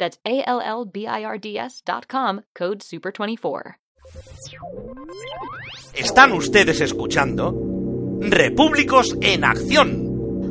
[0.00, 3.76] That's A-L-L-B-I-R-D-S dot com, code SUPER24.
[5.94, 7.54] Están ustedes escuchando
[8.20, 10.06] Repúblicos en Acción.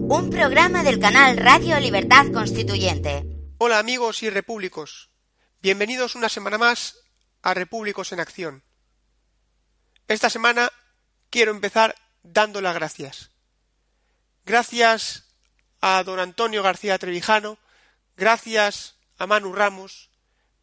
[0.09, 3.25] Un programa del canal Radio Libertad Constituyente.
[3.57, 5.09] Hola amigos y repúblicos.
[5.61, 6.99] Bienvenidos una semana más
[7.41, 8.63] a Repúblicos en Acción.
[10.07, 10.71] Esta semana
[11.31, 13.31] quiero empezar dando las gracias.
[14.45, 15.35] Gracias
[15.81, 17.57] a don Antonio García Trevijano,
[18.15, 20.09] gracias a Manu Ramos,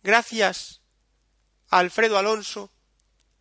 [0.02, 0.80] gracias
[1.68, 2.70] a Alfredo Alonso,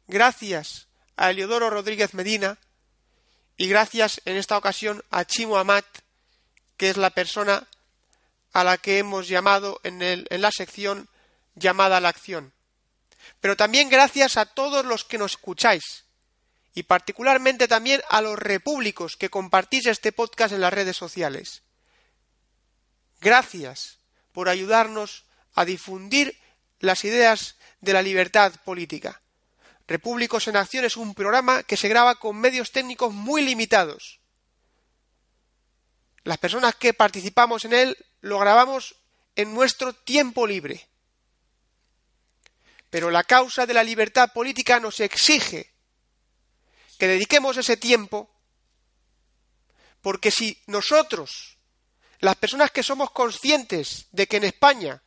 [0.08, 2.58] gracias a Eliodoro Rodríguez Medina
[3.58, 5.86] y gracias en esta ocasión a Chimo Amat,
[6.78, 7.66] que es la persona
[8.52, 11.08] a la que hemos llamado en, el, en la sección
[11.56, 12.54] llamada a la acción.
[13.40, 16.04] Pero también gracias a todos los que nos escucháis
[16.74, 21.64] y particularmente también a los repúblicos que compartís este podcast en las redes sociales.
[23.22, 24.00] Gracias
[24.36, 26.38] por ayudarnos a difundir
[26.82, 29.22] las ideas de la libertad política.
[29.88, 34.20] Repúblicos en Acción es un programa que se graba con medios técnicos muy limitados.
[36.26, 38.98] Las personas que participamos en él lo grabamos
[39.38, 40.86] en nuestro tiempo libre.
[42.90, 45.72] Pero la causa de la libertad política nos exige
[47.00, 48.30] que dediquemos ese tiempo
[50.02, 51.55] porque si nosotros
[52.20, 55.02] las personas que somos conscientes de que en España,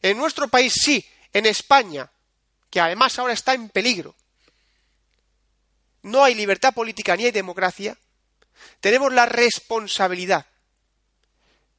[0.00, 2.10] en nuestro país sí, en España,
[2.70, 4.14] que además ahora está en peligro,
[6.02, 7.96] no hay libertad política ni hay democracia,
[8.80, 10.46] tenemos la responsabilidad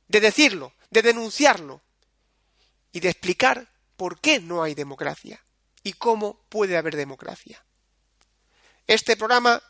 [0.08, 1.82] de decirlo, de denunciarlo
[2.92, 3.68] y de explicar
[3.98, 5.44] por qué no hay democracia
[5.84, 7.64] y cómo puede haber democracia.
[8.88, 9.62] Este programa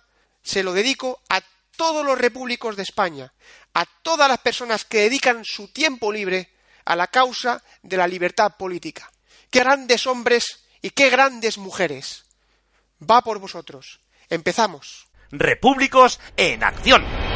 [0.42, 1.42] se lo dedico a
[1.76, 3.34] todos los repúblicos de España,
[3.74, 6.50] a todas las personas que dedican su tiempo libre
[6.86, 9.12] a la causa de la libertad política.
[9.50, 12.26] Qué grandes hombres y qué grandes mujeres.
[13.10, 14.00] Va por vosotros.
[14.30, 15.08] Empezamos.
[15.32, 17.33] Repúblicos en Acción.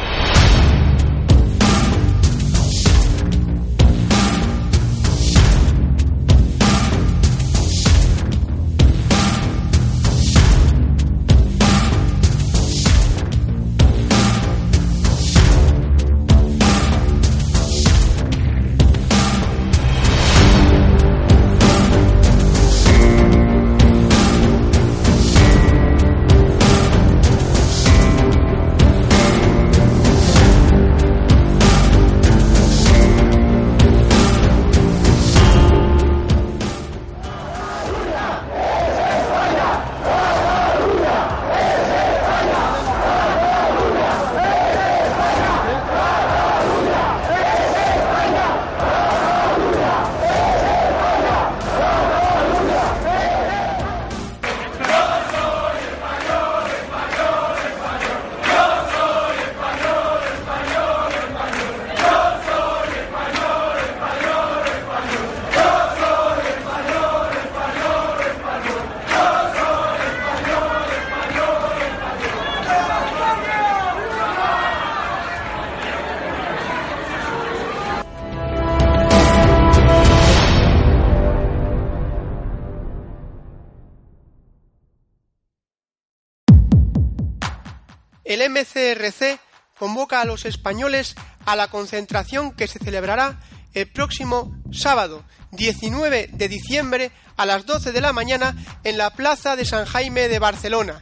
[90.44, 93.40] Españoles a la concentración que se celebrará
[93.74, 99.56] el próximo sábado 19 de diciembre a las 12 de la mañana en la Plaza
[99.56, 101.00] de San Jaime de Barcelona.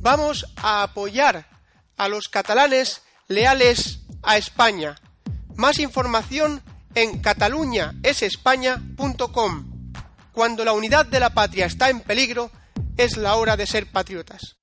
[0.00, 1.48] Vamos a apoyar
[1.96, 4.96] a los catalanes leales a España.
[5.54, 6.62] Más información
[6.94, 9.72] en cataluñaesespaña.com.
[10.32, 12.50] Cuando la unidad de la patria está en peligro,
[12.96, 14.56] es la hora de ser patriotas.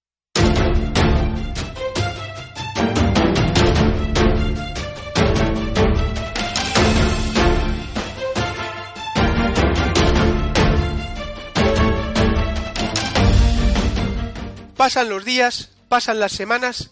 [14.80, 16.92] Pasan los días, pasan las semanas,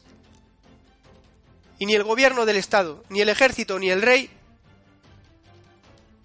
[1.80, 4.30] y ni el gobierno del Estado, ni el ejército, ni el rey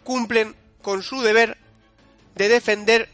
[0.03, 1.57] cumplen con su deber
[2.35, 3.09] de defender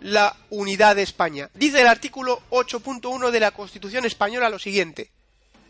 [0.00, 1.50] la unidad de España.
[1.54, 5.10] Dice el artículo 8.1 de la Constitución española lo siguiente.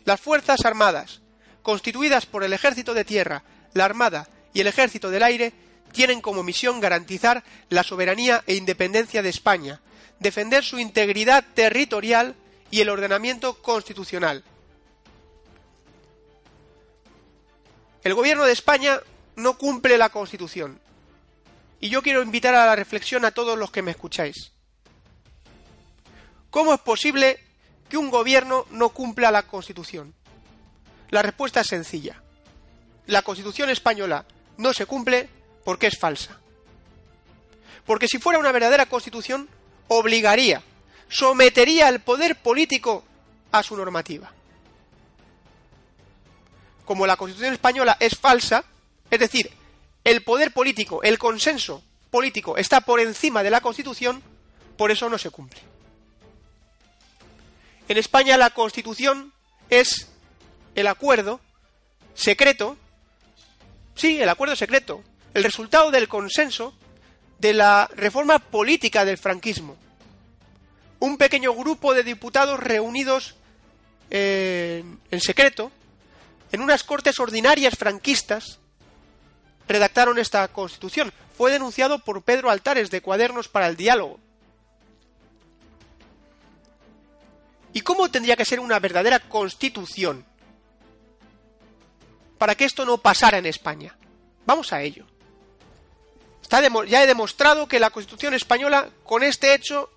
[0.05, 1.21] Las Fuerzas Armadas,
[1.63, 3.41] constituidas por el Ejército de Tierra,
[3.73, 5.51] la Armada y el Ejército del Aire,
[5.93, 9.81] tienen como misión garantizar la soberanía e independencia de España,
[10.19, 12.35] defender su integridad territorial
[12.71, 14.43] y el ordenamiento constitucional.
[18.03, 18.99] El gobierno de España
[19.35, 20.79] no cumple la Constitución.
[21.81, 24.51] Y yo quiero invitar a la reflexión a todos los que me escucháis.
[26.49, 27.39] ¿Cómo es posible
[27.89, 30.13] que un gobierno no cumpla la Constitución?
[31.09, 32.21] La respuesta es sencilla.
[33.07, 34.25] La Constitución española
[34.57, 35.29] no se cumple
[35.63, 36.39] porque es falsa.
[37.85, 39.49] Porque si fuera una verdadera Constitución,
[39.89, 40.63] obligaría,
[41.09, 43.03] sometería al poder político
[43.51, 44.31] a su normativa.
[46.85, 48.63] Como la Constitución española es falsa,
[49.11, 49.51] es decir,
[50.03, 54.23] el poder político, el consenso político está por encima de la Constitución,
[54.77, 55.59] por eso no se cumple.
[57.87, 59.33] En España la Constitución
[59.69, 60.07] es
[60.75, 61.41] el acuerdo
[62.13, 62.77] secreto,
[63.95, 65.03] sí, el acuerdo secreto,
[65.33, 66.73] el resultado del consenso
[67.39, 69.77] de la reforma política del franquismo.
[70.99, 73.35] Un pequeño grupo de diputados reunidos
[74.11, 75.71] eh, en secreto
[76.51, 78.59] en unas cortes ordinarias franquistas
[79.67, 81.13] redactaron esta constitución.
[81.37, 84.19] Fue denunciado por Pedro Altares de Cuadernos para el Diálogo.
[87.71, 90.25] ¿Y cómo tendría que ser una verdadera constitución
[92.39, 93.95] para que esto no pasara en España?
[94.45, 95.05] Vamos a ello.
[96.87, 99.89] Ya he demostrado que la Constitución española, con este hecho,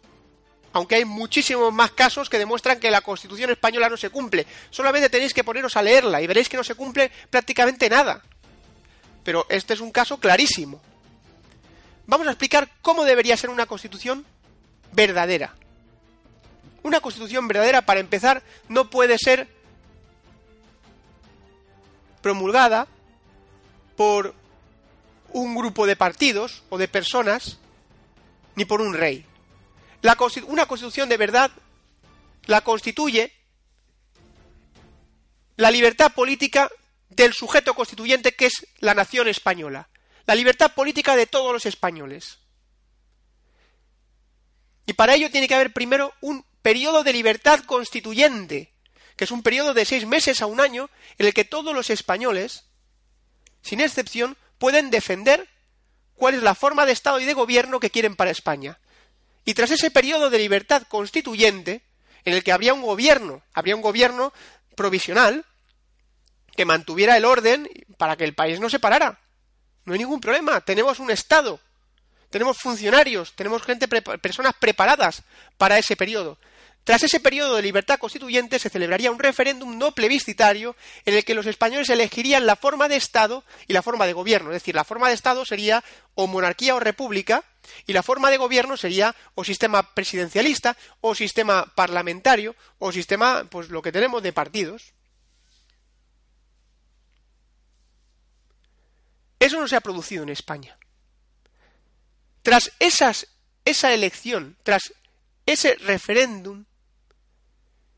[0.72, 5.08] aunque hay muchísimos más casos que demuestran que la Constitución española no se cumple, solamente
[5.08, 8.22] tenéis que poneros a leerla y veréis que no se cumple prácticamente nada.
[9.24, 10.80] Pero este es un caso clarísimo.
[12.06, 14.26] Vamos a explicar cómo debería ser una constitución
[14.92, 15.54] verdadera.
[16.82, 19.48] Una constitución verdadera, para empezar, no puede ser
[22.20, 22.86] promulgada
[23.96, 24.34] por
[25.32, 27.58] un grupo de partidos o de personas,
[28.54, 29.24] ni por un rey.
[30.46, 31.50] una constitución de verdad
[32.46, 33.32] la constituye
[35.56, 36.70] la libertad política
[37.08, 39.88] del sujeto constituyente que es la nación española,
[40.26, 42.38] la libertad política de todos los españoles.
[44.86, 48.72] Y para ello tiene que haber primero un periodo de libertad constituyente,
[49.16, 51.90] que es un periodo de seis meses a un año en el que todos los
[51.90, 52.64] españoles,
[53.62, 55.48] sin excepción, pueden defender
[56.14, 58.78] cuál es la forma de Estado y de gobierno que quieren para España.
[59.44, 61.82] Y tras ese periodo de libertad constituyente,
[62.24, 64.32] en el que habría un gobierno, habría un gobierno
[64.76, 65.44] provisional,
[66.54, 67.68] que mantuviera el orden
[67.98, 69.18] para que el país no se parara.
[69.84, 70.60] No hay ningún problema.
[70.60, 71.58] Tenemos un Estado,
[72.30, 75.24] tenemos funcionarios, tenemos gente, personas preparadas
[75.58, 76.38] para ese periodo.
[76.84, 81.34] Tras ese periodo de libertad constituyente se celebraría un referéndum no plebiscitario en el que
[81.34, 84.50] los españoles elegirían la forma de Estado y la forma de gobierno.
[84.50, 87.44] Es decir, la forma de Estado sería o monarquía o república
[87.86, 93.68] y la forma de gobierno sería o sistema presidencialista o sistema parlamentario o sistema, pues
[93.68, 94.92] lo que tenemos de partidos.
[99.38, 100.76] Eso no se ha producido en España.
[102.42, 103.28] Tras esas,
[103.64, 104.94] esa elección, tras
[105.46, 106.64] ese referéndum,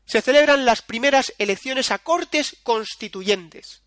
[0.05, 3.81] se celebran las primeras elecciones a cortes constituyentes.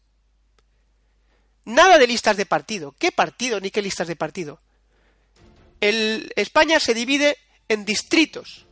[1.65, 2.95] Nada de listas de partido.
[2.99, 4.61] ¿Qué partido ni qué listas de partido?
[5.81, 7.37] España se divide
[7.69, 8.65] en distritos.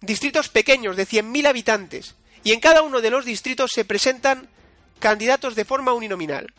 [0.00, 2.14] Distritos pequeños de 100.000 habitantes.
[2.42, 4.48] Y en cada uno de los distritos se presentan
[4.98, 6.52] candidatos de forma uninominal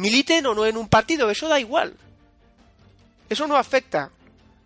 [0.00, 1.94] militen o no en un partido, eso da igual.
[3.28, 4.10] Eso no afecta,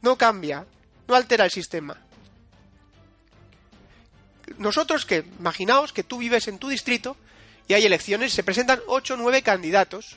[0.00, 0.64] no cambia,
[1.06, 1.98] no altera el sistema.
[4.58, 7.16] Nosotros que, imaginaos que tú vives en tu distrito
[7.66, 10.16] y hay elecciones, se presentan 8 o 9 candidatos.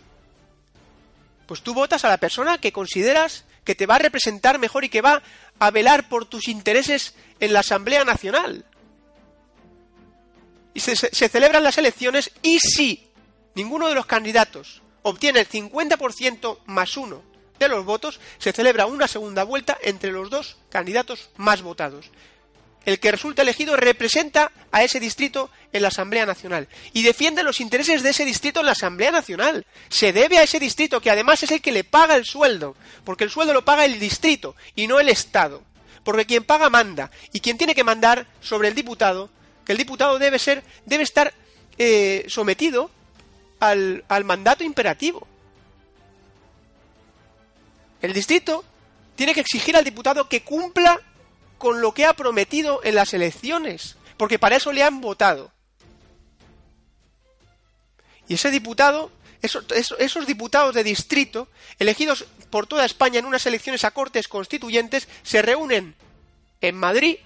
[1.46, 4.90] Pues tú votas a la persona que consideras que te va a representar mejor y
[4.90, 5.22] que va
[5.60, 8.66] a velar por tus intereses en la Asamblea Nacional.
[10.74, 13.08] Y se, se celebran las elecciones y si
[13.56, 17.24] ninguno de los candidatos obtiene el 50% más uno
[17.60, 22.12] de los votos, se celebra una segunda vuelta entre los dos candidatos más votados.
[22.88, 27.60] El que resulta elegido representa a ese distrito en la Asamblea Nacional y defiende los
[27.60, 29.66] intereses de ese distrito en la Asamblea Nacional.
[29.90, 33.26] Se debe a ese distrito, que además es el que le paga el sueldo, porque
[33.26, 35.64] el sueldo lo paga el distrito y no el Estado.
[36.06, 39.30] Porque quien paga manda, y quien tiene que mandar sobre el diputado,
[39.66, 41.34] que el diputado debe ser, debe estar
[41.78, 42.90] eh, sometido
[43.60, 45.28] al, al mandato imperativo.
[48.02, 48.64] El distrito
[49.18, 51.02] tiene que exigir al diputado que cumpla
[51.58, 55.52] con lo que ha prometido en las elecciones, porque para eso le han votado.
[58.28, 59.12] Y ese diputado,
[59.42, 61.48] esos, esos, diputados de distrito,
[61.80, 65.96] elegidos por toda España en unas elecciones a cortes constituyentes, se reúnen
[66.62, 67.18] en Madrid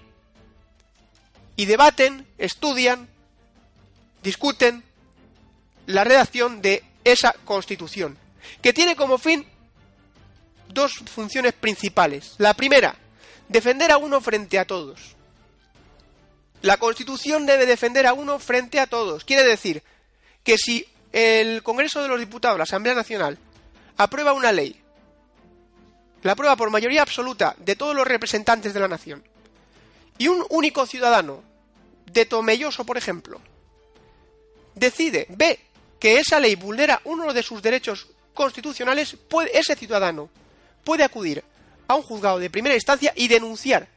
[1.56, 3.08] y debaten, estudian,
[4.22, 4.84] discuten
[5.86, 8.16] la redacción de esa constitución,
[8.62, 9.46] que tiene como fin
[10.68, 12.34] dos funciones principales.
[12.38, 12.96] La primera,
[13.52, 15.14] defender a uno frente a todos.
[16.62, 19.24] La Constitución debe defender a uno frente a todos.
[19.24, 19.82] Quiere decir
[20.42, 23.38] que si el Congreso de los Diputados, la Asamblea Nacional,
[23.98, 24.80] aprueba una ley,
[26.22, 29.22] la aprueba por mayoría absoluta de todos los representantes de la nación,
[30.18, 31.42] y un único ciudadano
[32.06, 33.40] de Tomelloso, por ejemplo,
[34.74, 35.60] decide, ve
[35.98, 40.30] que esa ley vulnera uno de sus derechos constitucionales, puede, ese ciudadano
[40.84, 41.44] puede acudir
[41.92, 43.88] a un juzgado de primera instancia y denunciar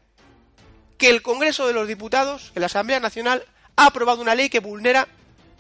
[0.98, 4.60] que el Congreso de los Diputados, en la Asamblea Nacional, ha aprobado una ley que
[4.60, 5.08] vulnera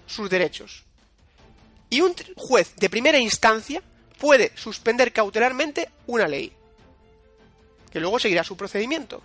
[0.07, 0.83] sus derechos.
[1.89, 3.81] Y un juez de primera instancia
[4.19, 6.53] puede suspender cautelarmente una ley,
[7.91, 9.21] que luego seguirá su procedimiento,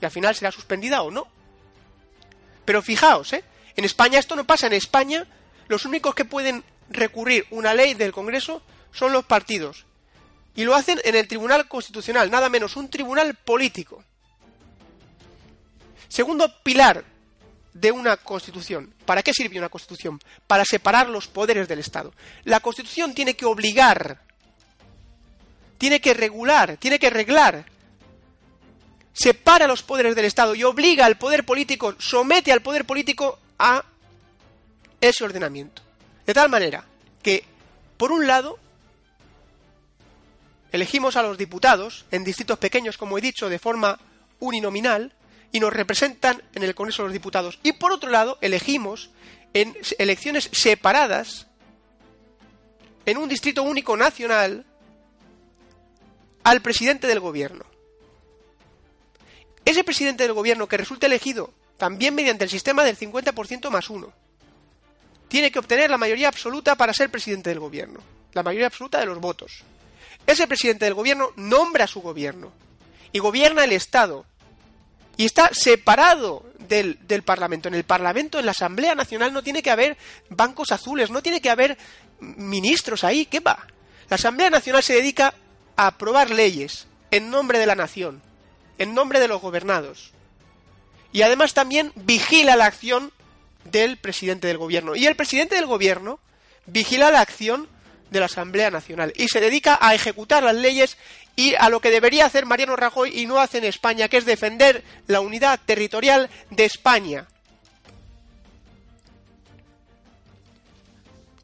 [0.00, 1.26] y al final será suspendida o no.
[2.64, 3.44] Pero fijaos, ¿eh?
[3.76, 4.66] En España esto no pasa.
[4.66, 5.26] En España
[5.68, 8.62] los únicos que pueden recurrir una ley del Congreso
[8.92, 9.86] son los partidos.
[10.54, 14.04] Y lo hacen en el Tribunal Constitucional, nada menos un tribunal político.
[16.08, 17.04] Segundo pilar
[17.72, 18.92] de una constitución.
[19.06, 20.20] ¿Para qué sirve una constitución?
[20.46, 22.12] Para separar los poderes del Estado.
[22.44, 24.20] La constitución tiene que obligar,
[25.78, 27.64] tiene que regular, tiene que reglar.
[29.14, 33.84] Separa los poderes del Estado y obliga al poder político, somete al poder político a
[35.00, 35.82] ese ordenamiento.
[36.26, 36.84] De tal manera
[37.22, 37.44] que,
[37.96, 38.58] por un lado,
[40.72, 44.00] elegimos a los diputados en distritos pequeños, como he dicho, de forma
[44.40, 45.12] uninominal,
[45.52, 47.58] y nos representan en el Congreso de los Diputados.
[47.62, 49.10] Y por otro lado, elegimos
[49.52, 51.46] en elecciones separadas,
[53.04, 54.64] en un distrito único nacional,
[56.42, 57.64] al presidente del gobierno.
[59.64, 64.12] Ese presidente del gobierno que resulta elegido también mediante el sistema del 50% más uno,
[65.28, 68.00] tiene que obtener la mayoría absoluta para ser presidente del gobierno,
[68.32, 69.64] la mayoría absoluta de los votos.
[70.26, 72.52] Ese presidente del gobierno nombra a su gobierno
[73.12, 74.24] y gobierna el Estado
[75.16, 77.68] y está separado del, del, Parlamento.
[77.68, 79.96] En el Parlamento, en la Asamblea Nacional, no tiene que haber
[80.30, 81.76] bancos azules, no tiene que haber
[82.20, 83.26] ministros ahí.
[83.26, 83.66] ¿Qué va?
[84.08, 85.34] La Asamblea Nacional se dedica
[85.76, 88.22] a aprobar leyes en nombre de la nación,
[88.78, 90.12] en nombre de los gobernados.
[91.12, 93.12] Y además también vigila la acción
[93.64, 94.96] del presidente del gobierno.
[94.96, 96.18] Y el presidente del gobierno
[96.66, 97.68] vigila la acción
[98.12, 100.98] de la Asamblea Nacional y se dedica a ejecutar las leyes
[101.34, 104.26] y a lo que debería hacer Mariano Rajoy y no hace en España, que es
[104.26, 107.26] defender la unidad territorial de España.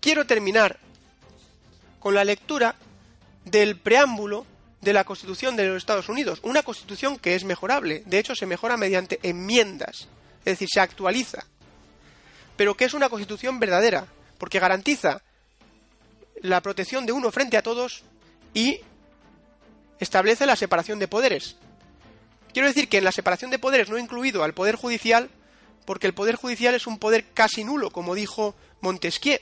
[0.00, 0.78] Quiero terminar
[1.98, 2.76] con la lectura
[3.44, 4.46] del preámbulo
[4.82, 8.46] de la Constitución de los Estados Unidos, una Constitución que es mejorable, de hecho se
[8.46, 10.06] mejora mediante enmiendas,
[10.40, 11.44] es decir, se actualiza,
[12.56, 14.06] pero que es una Constitución verdadera,
[14.38, 15.22] porque garantiza
[16.42, 18.02] la protección de uno frente a todos
[18.54, 18.80] y
[19.98, 21.56] establece la separación de poderes.
[22.52, 25.28] Quiero decir que en la separación de poderes no he incluido al Poder Judicial,
[25.84, 29.38] porque el Poder Judicial es un poder casi nulo, como dijo Montesquieu.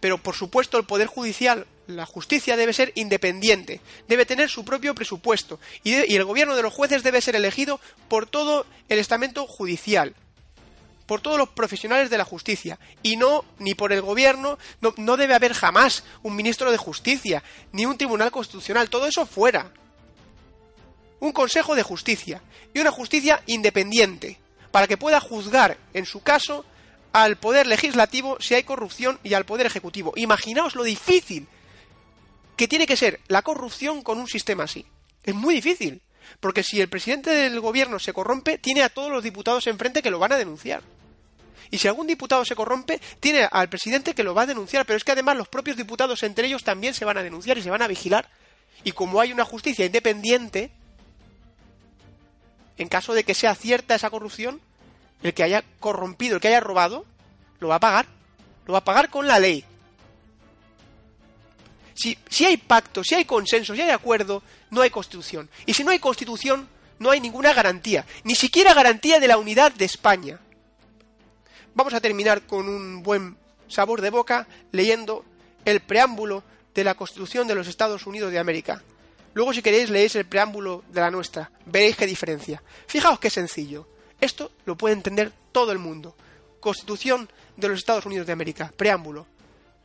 [0.00, 4.94] Pero por supuesto el Poder Judicial, la justicia debe ser independiente, debe tener su propio
[4.94, 9.46] presupuesto y, y el gobierno de los jueces debe ser elegido por todo el estamento
[9.46, 10.14] judicial
[11.06, 15.16] por todos los profesionales de la justicia y no ni por el gobierno, no, no,
[15.16, 17.42] debe haber jamás un ministro de justicia,
[17.72, 19.70] ni un tribunal constitucional, todo eso fuera.
[21.20, 22.42] Un consejo de justicia
[22.72, 24.38] y una justicia independiente,
[24.70, 26.64] para que pueda juzgar, en su caso,
[27.12, 30.12] al poder legislativo si hay corrupción y al poder ejecutivo.
[30.16, 31.46] Imaginaos lo difícil
[32.56, 34.84] que tiene que ser la corrupción con un sistema así.
[35.22, 36.02] Es muy difícil.
[36.40, 40.10] Porque si el presidente del gobierno se corrompe, tiene a todos los diputados enfrente que
[40.10, 40.82] lo van a denunciar.
[41.70, 44.86] Y si algún diputado se corrompe, tiene al presidente que lo va a denunciar.
[44.86, 47.62] Pero es que además los propios diputados entre ellos también se van a denunciar y
[47.62, 48.28] se van a vigilar
[48.84, 50.70] Y como hay una justicia independiente,
[52.76, 54.60] en caso de que sea cierta esa corrupción,
[55.22, 57.04] el que haya corrompido, el que haya robado,
[57.60, 58.06] lo va a pagar.
[58.66, 59.64] Lo va a pagar con la ley.
[61.94, 65.48] Si, si hay pacto, si hay consenso, si hay acuerdo, no hay constitución.
[65.64, 66.68] Y si no hay constitución,
[66.98, 68.04] no hay ninguna garantía.
[68.24, 70.40] Ni siquiera garantía de la unidad de España.
[71.74, 75.24] Vamos a terminar con un buen sabor de boca leyendo
[75.64, 78.82] el preámbulo de la Constitución de los Estados Unidos de América.
[79.34, 81.50] Luego, si queréis, leéis el preámbulo de la nuestra.
[81.66, 82.62] Veréis qué diferencia.
[82.86, 83.88] Fijaos qué sencillo.
[84.20, 86.14] Esto lo puede entender todo el mundo.
[86.60, 88.72] Constitución de los Estados Unidos de América.
[88.76, 89.26] Preámbulo.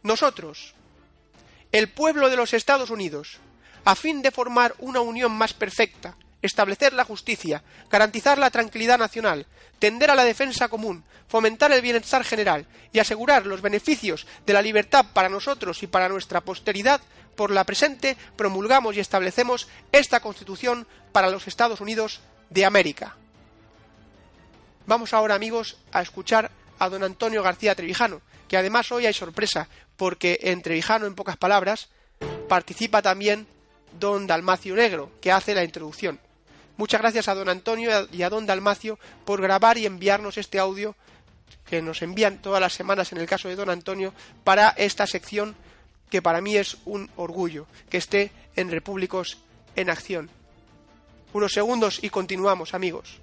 [0.03, 0.75] Nosotros,
[1.72, 3.39] el pueblo de los Estados Unidos,
[3.84, 9.46] a fin de formar una unión más perfecta, establecer la justicia, garantizar la tranquilidad nacional,
[9.79, 14.62] tender a la defensa común, fomentar el bienestar general y asegurar los beneficios de la
[14.62, 17.01] libertad para nosotros y para nuestra posteridad,
[17.36, 23.15] por la presente promulgamos y establecemos esta Constitución para los Estados Unidos de América.
[24.86, 29.69] Vamos ahora, amigos, a escuchar a don Antonio García Trevijano, que además hoy hay sorpresa,
[29.96, 31.89] porque en Trevijano, en pocas palabras,
[32.48, 33.48] participa también
[34.00, 36.19] don Dalmacio Negro, que hace la introducción.
[36.79, 40.95] Muchas gracias a don Antonio y a don Dalmacio por grabar y enviarnos este audio
[41.69, 44.13] que nos envían todas las semanas en el caso de don Antonio
[44.45, 45.57] para esta sección
[46.09, 49.39] que para mí es un orgullo que esté en Repúblicos
[49.75, 50.29] en Acción.
[51.33, 53.19] Unos segundos y continuamos, amigos.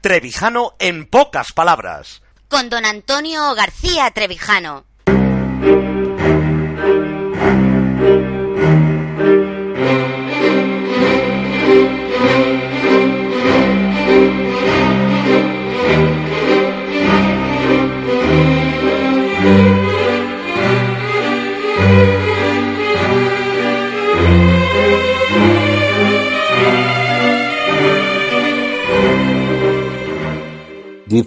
[0.00, 2.22] Trevijano en pocas palabras.
[2.48, 4.84] Con don Antonio García Trevijano.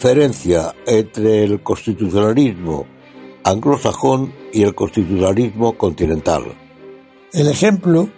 [0.03, 2.85] Diferencia entre el constitucionalismo
[3.45, 6.43] anglosajón y el constitucionalismo continental.
[7.31, 8.09] El ejemplo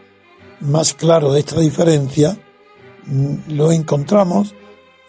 [0.61, 2.39] más claro de esta diferencia
[3.05, 4.55] mm, lo encontramos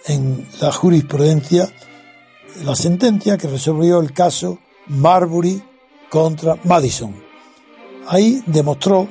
[0.04, 1.66] en la jurisprudencia,
[2.62, 4.58] la sentencia que resolvió el caso
[4.88, 5.62] Marbury
[6.10, 7.14] contra Madison.
[8.06, 9.08] Ahí demostró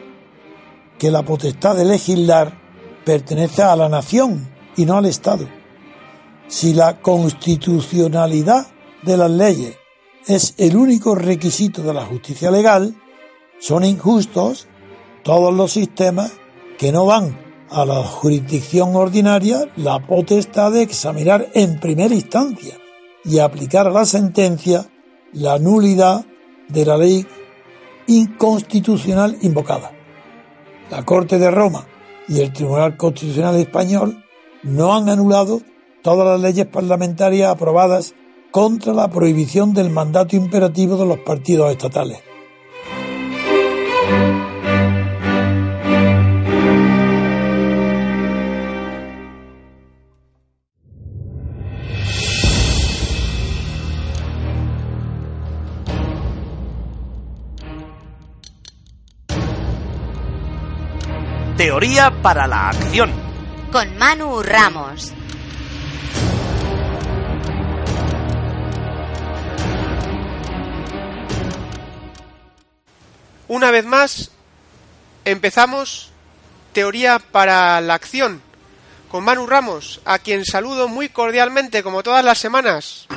[1.00, 2.62] que la potestad de legislar
[3.04, 4.48] pertenece a la nación
[4.78, 5.65] y no al Estado
[6.48, 8.68] si la constitucionalidad
[9.04, 9.78] de las leyes
[10.28, 12.96] es el único requisito de la justicia legal,
[13.60, 14.68] son injustos
[15.24, 16.32] todos los sistemas
[16.78, 22.78] que no van a la jurisdicción ordinaria la potestad de examinar en primera instancia
[23.24, 24.86] y aplicar a la sentencia
[25.34, 26.26] la nulidad
[26.70, 27.26] de la ley
[28.08, 29.92] inconstitucional invocada.
[30.92, 31.86] La Corte de Roma
[32.28, 34.24] y el Tribunal Constitucional Español
[34.64, 35.62] no han anulado
[36.06, 38.14] todas las leyes parlamentarias aprobadas
[38.52, 42.20] contra la prohibición del mandato imperativo de los partidos estatales.
[61.58, 63.10] Teoría para la acción.
[63.72, 65.15] Con Manu Ramos.
[73.48, 74.32] Una vez más,
[75.24, 76.12] empezamos
[76.74, 78.42] Teoría para la Acción
[79.10, 83.08] con Manu Ramos, a quien saludo muy cordialmente como todas las semanas.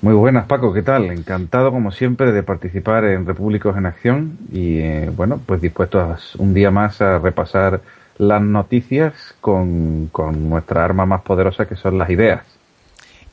[0.00, 1.10] Muy buenas, Paco, ¿qué tal?
[1.10, 6.18] Encantado, como siempre, de participar en Repúblicos en Acción y, eh, bueno, pues dispuesto a,
[6.38, 7.80] un día más a repasar
[8.16, 12.42] las noticias con, con nuestra arma más poderosa, que son las ideas.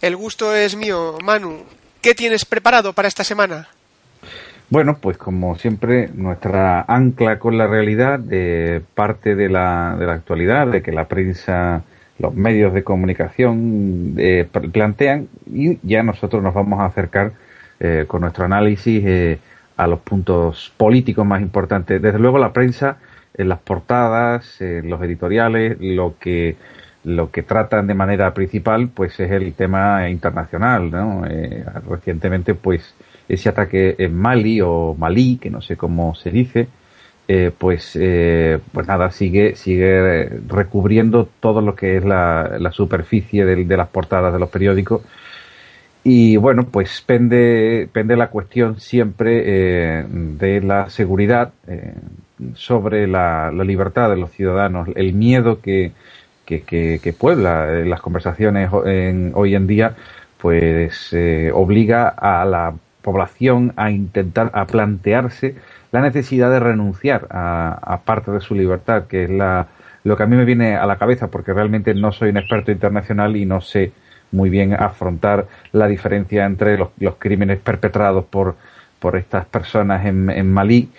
[0.01, 1.63] El gusto es mío, Manu.
[2.01, 3.69] ¿Qué tienes preparado para esta semana?
[4.69, 10.13] Bueno, pues como siempre, nuestra ancla con la realidad de parte de la, de la
[10.13, 11.83] actualidad, de que la prensa,
[12.17, 17.33] los medios de comunicación eh, plantean, y ya nosotros nos vamos a acercar
[17.79, 19.39] eh, con nuestro análisis eh,
[19.77, 22.01] a los puntos políticos más importantes.
[22.01, 22.97] Desde luego, la prensa,
[23.35, 26.55] en las portadas, en los editoriales, lo que
[27.03, 31.23] lo que tratan de manera principal, pues es el tema internacional, ¿no?
[31.87, 32.95] recientemente, pues
[33.27, 36.67] ese ataque en Mali o Malí, que no sé cómo se dice,
[37.27, 43.45] eh, pues, eh, pues nada, sigue, sigue recubriendo todo lo que es la, la superficie
[43.45, 45.01] de, de, las portadas de los periódicos.
[46.03, 51.95] Y bueno, pues pende, pende la cuestión siempre eh, de la seguridad eh,
[52.53, 55.93] sobre la, la, libertad de los ciudadanos, el miedo que,
[56.45, 59.95] que, que, puebla las conversaciones en, hoy en día,
[60.37, 61.15] pues
[61.53, 65.53] obliga a la población a intentar, a plantearse
[65.91, 69.67] la necesidad de renunciar a, parte de su libertad, que es la,
[70.03, 72.71] lo que a mí me viene a la cabeza, porque realmente no soy un experto
[72.71, 73.91] internacional y no sé
[74.31, 76.89] muy bien afrontar la diferencia entre los,
[77.19, 78.55] crímenes perpetrados por,
[78.99, 80.89] por estas personas en, en Malí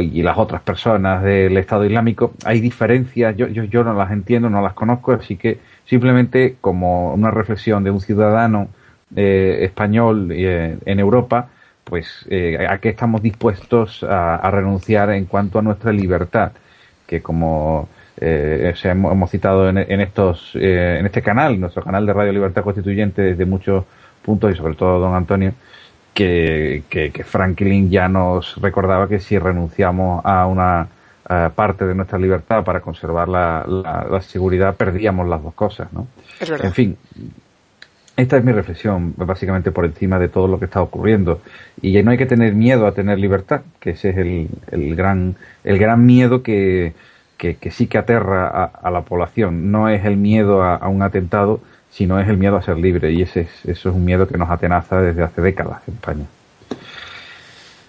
[0.00, 2.32] y las otras personas del Estado Islámico.
[2.46, 7.12] Hay diferencias, yo, yo, yo no las entiendo, no las conozco, así que simplemente como
[7.12, 8.68] una reflexión de un ciudadano
[9.16, 11.48] eh, español eh, en Europa,
[11.84, 16.52] pues eh, a qué estamos dispuestos a, renunciar en cuanto a nuestra libertad,
[17.06, 22.32] que como eh, hemos, citado en, estos, eh, en este canal, nuestro canal de Radio
[22.32, 23.84] Libertad Constituyente desde muchos
[24.22, 25.52] puntos y sobre todo don Antonio,
[26.14, 26.82] que,
[27.26, 30.88] Franklin ya nos recordaba que si renunciamos a una
[31.54, 36.06] parte de nuestra libertad para conservar la, la, seguridad, perdíamos las dos cosas, ¿no?
[36.40, 36.96] En fin,
[38.16, 41.40] esta es mi reflexión, básicamente por encima de todo lo que está ocurriendo.
[41.80, 45.36] Y no hay que tener miedo a tener libertad, que ese es el, el gran,
[45.64, 46.92] el gran miedo que,
[47.38, 49.70] que, sí que aterra a, la población.
[49.72, 53.12] No es el miedo a, un atentado, sino es el miedo a ser libre.
[53.12, 56.26] Y ese es, eso es un miedo que nos atenaza desde hace décadas en España.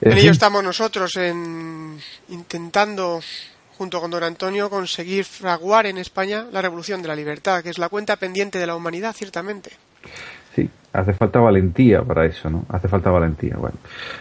[0.01, 1.97] En ello estamos nosotros, en,
[2.29, 3.21] intentando
[3.77, 7.77] junto con don Antonio, conseguir fraguar en España la revolución de la libertad, que es
[7.77, 9.71] la cuenta pendiente de la humanidad, ciertamente.
[10.55, 12.65] Sí, hace falta valentía para eso, ¿no?
[12.69, 13.77] Hace falta valentía, bueno.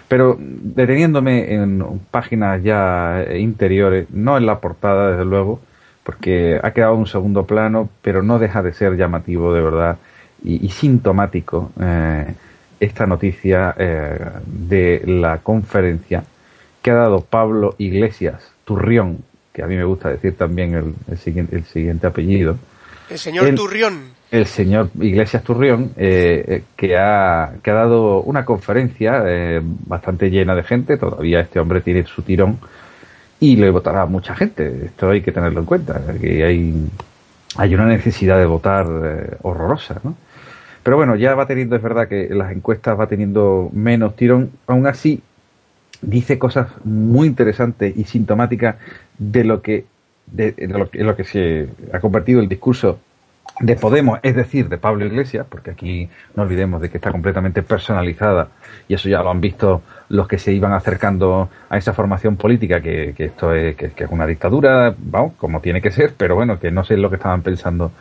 [0.09, 5.61] Pero deteniéndome en páginas ya interiores, no en la portada, desde luego,
[6.03, 9.99] porque ha quedado un segundo plano, pero no deja de ser llamativo, de verdad,
[10.45, 12.35] y, sintomático eh,
[12.81, 16.25] esta noticia eh, de la conferencia
[16.83, 19.19] que ha dado Pablo Iglesias Turrión,
[19.53, 20.75] que a mí me gusta decir también
[21.09, 22.57] el, siguiente, el siguiente apellido.
[23.09, 28.47] El señor Turrión el señor Iglesias Turrión, eh, eh, que, ha, que ha dado una
[28.47, 32.59] conferencia eh, bastante llena de gente, todavía este hombre tiene su tirón
[33.39, 36.89] y le votará mucha gente, esto hay que tenerlo en cuenta, que hay,
[37.57, 38.87] hay una necesidad de votar
[39.43, 40.17] horrorosa, ¿no?
[40.83, 44.87] Pero bueno, ya va teniendo, es verdad que las encuestas va teniendo menos tirón, aún
[44.87, 45.21] así
[46.01, 48.77] dice cosas muy interesantes y sintomáticas
[49.19, 49.85] de lo que
[50.27, 52.99] de, lo, de lo que se ha convertido el discurso
[53.61, 57.63] de Podemos, es decir, de Pablo Iglesias, porque aquí no olvidemos de que está completamente
[57.63, 58.49] personalizada
[58.89, 62.81] y eso ya lo han visto los que se iban acercando a esa formación política,
[62.81, 66.71] que, esto es, que, es una dictadura, vamos, como tiene que ser, pero bueno, que
[66.71, 67.93] no sé lo que estaban pensando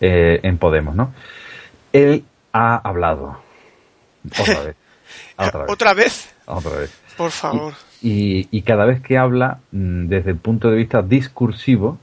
[0.00, 1.12] eh, en Podemos, ¿no?
[1.92, 3.40] Él ha hablado.
[4.38, 4.76] Otra vez.
[5.68, 6.34] Otra vez.
[6.46, 7.00] ¿Otra vez?
[7.16, 7.74] Por favor.
[8.00, 11.98] Y, y cada vez que habla, mm, desde el punto de vista discursivo,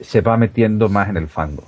[0.00, 1.64] se va metiendo más en el fango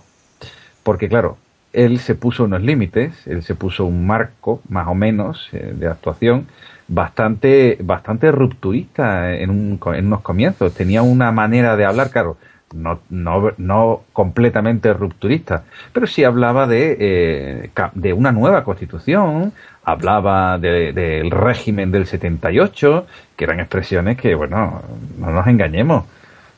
[0.83, 1.37] porque claro,
[1.73, 5.87] él se puso unos límites, él se puso un marco más o menos eh, de
[5.87, 6.47] actuación
[6.89, 10.75] bastante, bastante rupturista en, un, en unos comienzos.
[10.75, 12.39] Tenía una manera de hablar, claro,
[12.75, 19.53] no, no, no completamente rupturista, pero sí hablaba de, eh, de una nueva constitución,
[19.85, 24.83] hablaba del régimen del 78, que eran expresiones que, bueno,
[25.19, 26.05] no nos engañemos,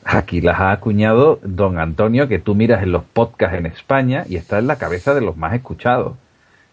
[0.05, 4.37] Aquí las ha acuñado don Antonio, que tú miras en los podcasts en España y
[4.37, 6.17] está en la cabeza de los más escuchados.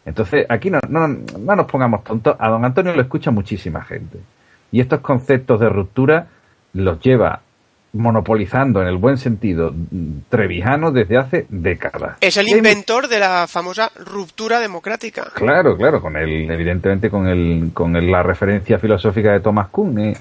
[0.06, 2.36] Entonces, aquí no, no, no nos pongamos tontos.
[2.40, 4.20] A don Antonio lo escucha muchísima gente.
[4.72, 6.28] Y estos conceptos de ruptura
[6.74, 7.42] los lleva
[7.98, 9.74] monopolizando en el buen sentido
[10.30, 12.18] Trevijano desde hace décadas.
[12.22, 15.32] Es el inventor de la famosa ruptura democrática.
[15.34, 20.14] Claro, claro, con el, evidentemente con el, con la referencia filosófica de Thomas Kuhn eh,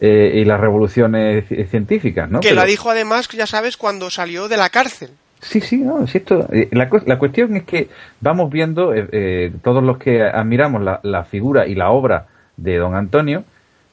[0.00, 2.40] eh, y las revoluciones científicas, ¿no?
[2.40, 5.10] Que la dijo además, ya sabes, cuando salió de la cárcel.
[5.40, 7.88] Sí, sí, no, si esto, eh, la, la, cuestión es que
[8.20, 8.92] vamos viendo,
[9.62, 13.44] todos los que admiramos la, la figura y la obra de don Antonio,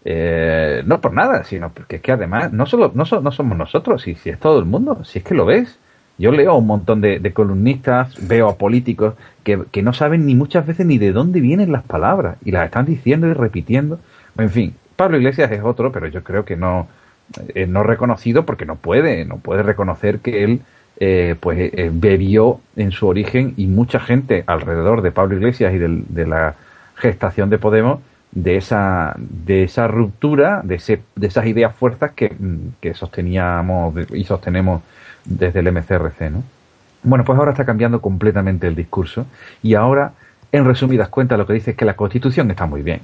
[0.07, 4.03] eh, no por nada, sino porque es que además no solo no, no somos nosotros,
[4.03, 5.79] si, si es todo el mundo, si es que lo ves.
[6.17, 10.65] Yo leo un montón de, columnistas, veo a políticos que, que, no saben ni muchas
[10.65, 13.99] veces ni de dónde vienen las palabras y las están diciendo y repitiendo.
[14.37, 16.87] En fin, Pablo Iglesias es otro, pero yo creo que no,
[17.53, 20.61] eh, no reconocido porque no puede, no puede reconocer que él
[21.01, 26.27] eh, pues bebió en su origen y mucha gente alrededor de Pablo Iglesias y de
[26.27, 26.55] la
[26.95, 27.99] gestación de Podemos
[28.35, 32.35] de esa, de esa ruptura, de, ese, de esas ideas fuerzas que,
[32.81, 34.83] que sosteníamos y sostenemos
[35.23, 36.43] desde el MCRC, ¿no?
[37.01, 39.25] Bueno, pues ahora está cambiando completamente el discurso
[39.63, 40.13] y ahora,
[40.51, 43.01] en resumidas cuentas, lo que dice es que la Constitución está muy bien.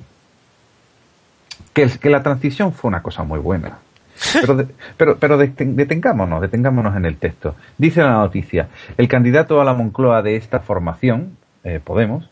[1.74, 3.78] Que, que la transición fue una cosa muy buena.
[4.34, 4.67] Pero,
[4.98, 7.56] pero, pero detengámonos, detengámonos en el texto.
[7.78, 8.67] Dice la noticia,
[8.98, 12.28] el candidato a la Moncloa de esta formación, eh, Podemos,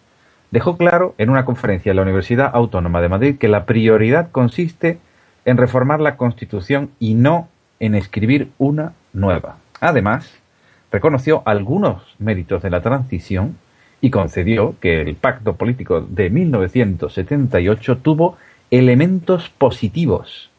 [0.52, 5.00] dejó claro en una conferencia en la Universidad Autónoma de Madrid que la prioridad consiste
[5.46, 7.48] en reformar la Constitución y no
[7.80, 9.58] en escribir una nueva.
[9.80, 10.32] Además,
[10.92, 13.58] reconoció algunos méritos de la transición
[14.02, 18.38] y concedió que el pacto político de 1978 tuvo
[18.72, 20.50] elementos positivos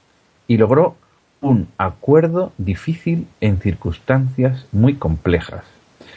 [0.47, 0.97] y logró
[1.41, 5.65] un acuerdo difícil en circunstancias muy complejas.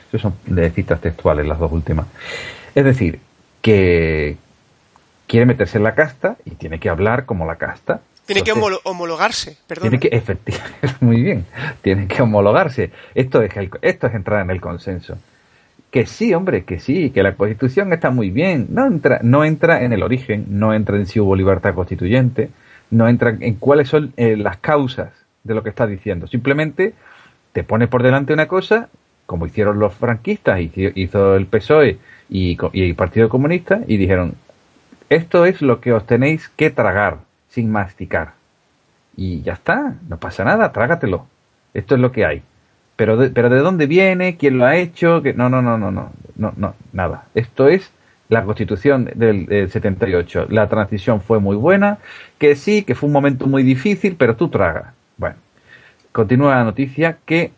[0.09, 2.07] Esas son de citas textuales las dos últimas.
[2.75, 3.19] Es decir,
[3.63, 4.35] que
[5.25, 8.01] quiere meterse en la casta y tiene que hablar como la casta.
[8.25, 9.89] Tiene que homologarse, perdón.
[9.89, 11.45] Tiene que, efectivamente, muy bien,
[11.81, 12.91] tiene que homologarse.
[13.15, 15.17] Esto es, esto es entrar en el consenso.
[15.91, 18.67] Que sí, hombre, que sí, que la constitución está muy bien.
[18.69, 22.49] No entra, no entra en el origen, no entra en si hubo libertad constituyente,
[22.91, 25.11] no entra en cuáles son eh, las causas
[25.43, 26.27] de lo que está diciendo.
[26.27, 26.93] Simplemente
[27.53, 28.89] te pone por delante una cosa,
[29.25, 30.59] como hicieron los franquistas,
[30.95, 31.97] hizo el PSOE
[32.33, 34.33] y, el Partido Comunista y dijeron,
[35.09, 37.19] esto es lo que os tenéis que tragar
[37.49, 38.33] sin masticar.
[39.15, 41.27] Y ya está, no pasa nada, trágatelo.
[41.75, 42.41] Esto es lo que hay.
[42.95, 45.91] Pero de, pero de dónde viene, quién lo ha hecho, que no, no, no, no,
[45.91, 47.25] no, no, no, nada.
[47.35, 47.91] Esto es
[48.29, 50.47] la constitución del, del, 78.
[50.49, 51.99] La transición fue muy buena,
[52.39, 54.93] que sí, que fue un momento muy difícil, pero tú tragas.
[55.17, 55.35] Bueno,
[56.11, 57.51] continúa la noticia que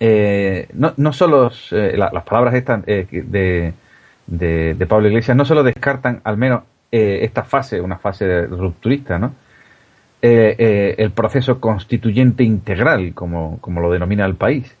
[0.00, 3.72] eh, no, no solo eh, las palabras estas eh, de,
[4.26, 9.34] de, Pablo Iglesias no solo descartan al menos esta fase, una fase rupturista, ¿no?
[10.22, 14.74] el proceso constituyente integral, como, como lo denomina el país,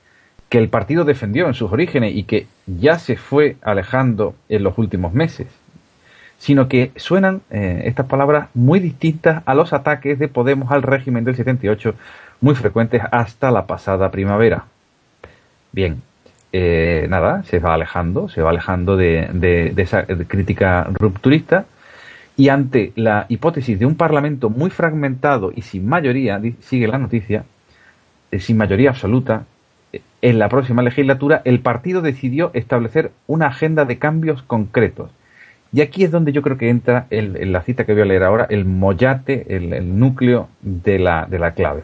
[0.48, 4.78] que el partido defendió en sus orígenes y que ya se fue alejando en los
[4.78, 5.48] últimos meses,
[6.38, 11.36] sino que suenan estas palabras muy distintas a los ataques de Podemos al régimen del
[11.36, 11.94] 78,
[12.40, 14.64] muy frecuentes hasta la pasada primavera.
[15.72, 16.02] Bien,
[16.58, 21.66] eh, nada, se va alejando, se va alejando de, esa crítica rupturista
[22.34, 27.44] y ante la hipótesis de un Parlamento muy fragmentado y sin mayoría, sigue la noticia,
[28.30, 29.44] eh, sin mayoría absoluta,
[29.92, 35.10] eh, en la próxima legislatura el partido decidió establecer una agenda de cambios concretos.
[35.74, 38.22] Y aquí es donde yo creo que entra en la cita que voy a leer
[38.22, 41.82] ahora, el mollate, el, el núcleo de la, de la clave.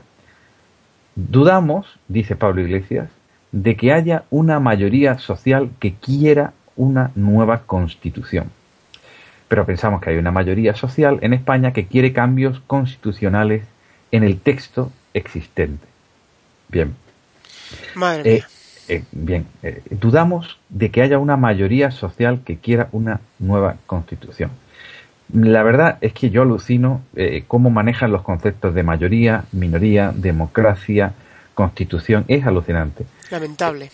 [1.15, 3.11] Dudamos, dice Pablo Iglesias,
[3.53, 8.51] de que haya una mayoría social que quiera una nueva constitución.
[9.49, 13.65] Pero pensamos que hay una mayoría social en España que quiere cambios constitucionales
[14.11, 15.87] en el texto existente.
[16.69, 16.95] Bien.
[17.95, 18.45] Madre eh,
[18.89, 24.51] eh, bien, eh, dudamos de que haya una mayoría social que quiera una nueva constitución.
[25.33, 27.01] La verdad es que yo alucino
[27.47, 31.15] cómo manejan los conceptos de mayoría, minoría, democracia,
[31.55, 32.25] constitución.
[32.29, 33.05] Es alucinante.
[33.31, 33.91] Lamentable.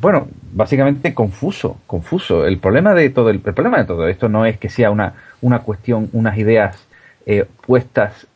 [0.00, 2.46] Bueno, básicamente confuso, confuso.
[2.46, 5.60] El problema de todo el, problema de todo esto no es que sea una, una
[5.60, 6.86] cuestión, unas ideas
[7.26, 8.26] eh, puestas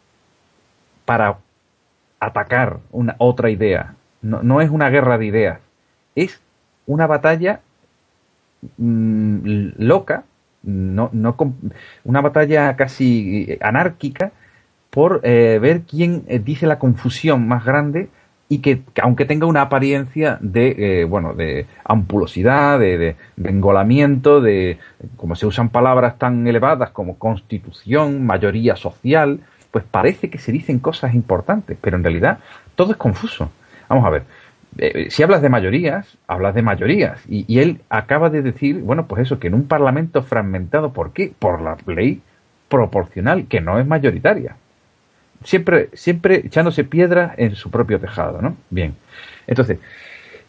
[1.05, 1.39] para
[2.21, 3.95] atacar una otra idea.
[4.23, 5.61] No, no, es una guerra de ideas.
[6.15, 6.41] Es
[6.87, 7.61] una batalla
[8.77, 10.25] mm, loca,
[10.63, 11.37] no, no,
[12.05, 14.33] una batalla casi anárquica
[14.91, 18.09] por eh, ver quién eh, dice la confusión más grande
[18.49, 24.79] y que, aunque tenga una apariencia de, eh, bueno, de ampulosidad, de, engolamiento, de,
[25.17, 29.41] como se usan palabras tan elevadas como constitución, mayoría social,
[29.73, 32.39] pues parece que se dicen cosas importantes, pero en realidad
[32.77, 33.51] todo es confuso.
[33.89, 34.23] Vamos a ver,
[34.79, 39.07] eh, si hablas de mayorías, hablas de mayorías, y, y él acaba de decir, bueno,
[39.07, 41.33] pues eso, que en un parlamento fragmentado, ¿por qué?
[41.37, 42.23] Por la ley
[42.69, 44.57] proporcional, que no es mayoritaria
[45.45, 48.57] siempre, siempre echándose piedra en su propio tejado, ¿no?
[48.71, 48.95] Bien.
[49.47, 49.79] Entonces,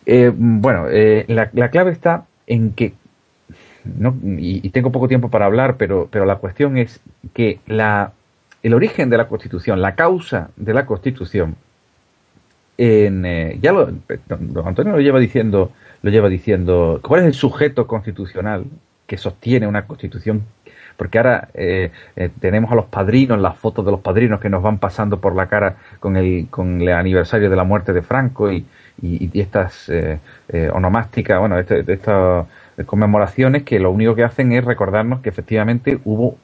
[0.06, 2.94] eh, bueno, eh, la, clave está en que,
[4.38, 7.02] y, tengo poco tiempo para hablar, pero, pero la cuestión es
[7.34, 8.14] que la,
[8.64, 11.56] el origen de la Constitución, la causa de la Constitución,
[12.78, 13.90] en, eh, ya lo,
[14.30, 15.72] don Antonio lo lleva diciendo,
[16.02, 18.66] lo lleva diciendo, ¿cuál es el sujeto constitucional
[19.08, 20.44] que sostiene una Constitución
[20.98, 24.64] porque ahora eh, eh, tenemos a los padrinos, las fotos de los padrinos que nos
[24.64, 28.52] van pasando por la cara con el, con el aniversario de la muerte de Franco
[28.52, 28.66] y,
[29.02, 30.20] y, estas eh,
[30.74, 32.48] onomásticas, bueno, este, estas
[32.86, 36.38] conmemoraciones que lo único que hacen es recordarnos que efectivamente hubo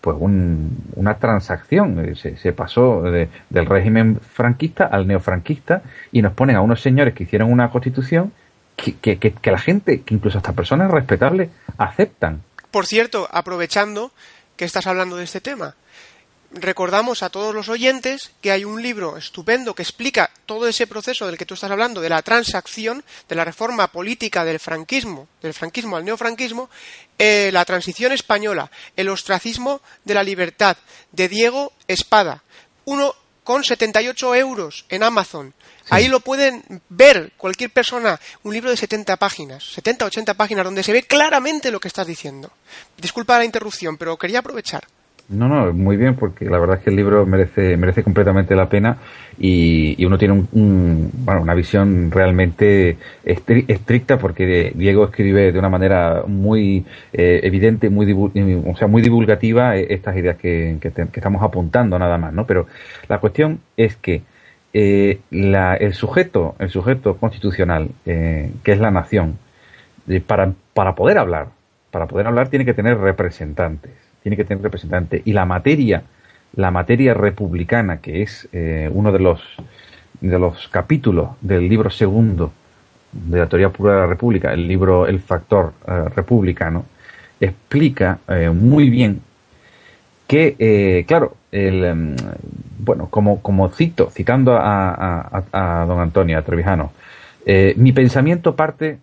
[0.00, 2.16] pues una transacción.
[2.16, 7.24] Se, se pasó del régimen franquista al neofranquista y nos ponen a unos señores que
[7.24, 8.32] hicieron una constitución
[8.76, 12.40] que, que, que la gente, que incluso hasta personas respetables, aceptan.
[12.70, 14.12] Por cierto, aprovechando
[14.56, 15.74] que estás hablando de este tema,
[16.52, 21.26] recordamos a todos los oyentes que hay un libro estupendo que explica todo ese proceso
[21.26, 25.54] del que tú estás hablando, de la transacción, de la reforma política del franquismo, del
[25.54, 26.70] franquismo al neofranquismo,
[27.18, 30.76] eh, la transición española, el ostracismo de la libertad,
[31.12, 32.42] de Diego Espada.
[32.84, 33.14] Uno
[33.58, 35.54] 78 euros en Amazon.
[35.90, 40.84] Ahí lo pueden ver cualquier persona, un libro de 70 páginas, 70, 80 páginas, donde
[40.84, 42.52] se ve claramente lo que estás diciendo.
[42.96, 44.86] Disculpa la interrupción, pero quería aprovechar.
[45.30, 48.68] No, no, muy bien, porque la verdad es que el libro merece, merece completamente la
[48.68, 48.98] pena
[49.38, 56.24] y, uno tiene un, bueno, una visión realmente estricta porque Diego escribe de una manera
[56.26, 61.96] muy eh, evidente, muy o sea, muy divulgativa eh, estas ideas que, que, estamos apuntando
[61.96, 62.44] nada más, ¿no?
[62.44, 62.66] Pero
[63.08, 64.22] la cuestión es que
[64.72, 69.38] eh, la, el sujeto, el sujeto constitucional, que es la nación,
[70.26, 71.50] para, para poder hablar,
[71.92, 75.22] para poder hablar tiene que tener representantes tiene que tener representante.
[75.24, 76.02] Y la materia,
[76.54, 79.40] la materia republicana, que es eh, uno de los,
[80.20, 82.52] de los capítulos del libro segundo
[83.12, 86.84] de la teoría pura de la República, el libro El factor eh, republicano,
[87.40, 89.20] explica eh, muy bien
[90.28, 92.16] que, claro, el, em,
[92.78, 96.92] bueno, como, como cito, citando a, a, don Antonio, a Trevijano,
[97.74, 99.00] mi pensamiento parte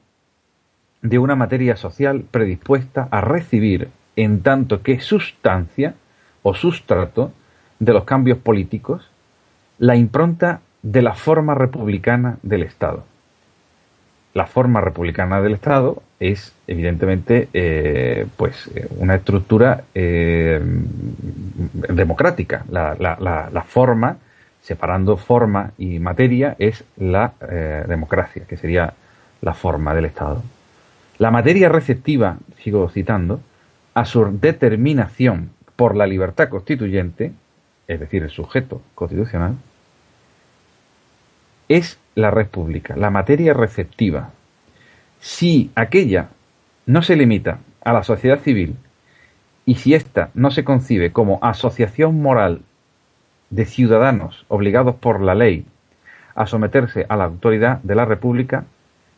[1.02, 5.94] de una materia social predispuesta a recibir en tanto que sustancia
[6.44, 7.32] o sustrato
[7.80, 9.10] de los cambios políticos
[9.78, 13.06] la impronta de la forma republicana del Estado.
[14.34, 20.60] La forma republicana del Estado es evidentemente eh, pues eh, una estructura eh,
[21.90, 22.66] democrática.
[22.70, 24.18] La, la, forma,
[24.62, 27.34] separando forma y materia, es la
[27.88, 28.94] democracia, que sería
[29.42, 30.44] la forma del Estado.
[31.18, 33.42] La materia receptiva, sigo citando,
[33.98, 37.32] a su determinación por la libertad constituyente,
[37.88, 39.56] es decir, el sujeto constitucional,
[41.68, 44.30] es la red pública, la materia receptiva.
[45.20, 46.28] Si aquella
[46.86, 48.76] no se limita a la sociedad civil
[49.66, 52.62] y si ésta no se concibe como asociación moral
[53.50, 55.66] de ciudadanos obligados por la ley
[56.36, 58.66] a someterse a la autoridad de la República,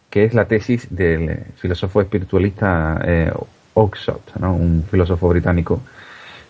[0.10, 3.34] que es la tesis del filósofo espiritualista eh,
[3.80, 5.82] Oxford, un filósofo británico.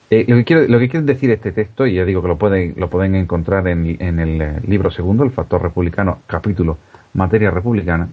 [0.09, 2.37] Eh, lo, que quiere, lo que quiere decir este texto, y ya digo que lo
[2.37, 6.77] pueden, lo pueden encontrar en, el eh, libro segundo, El factor republicano, capítulo
[7.13, 8.09] Materia republicana,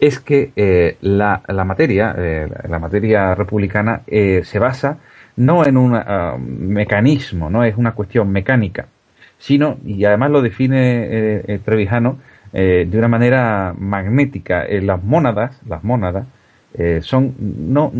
[0.00, 2.14] es que eh, la, materia,
[2.68, 4.98] la materia republicana, se basa
[5.36, 8.86] no en un ah, mecanismo, no es una cuestión mecánica,
[9.38, 12.18] sino, y además lo define Trevijano,
[12.52, 14.64] de una manera magnética.
[14.68, 16.26] las mónadas, las mónadas,
[16.78, 17.92] eh, son no,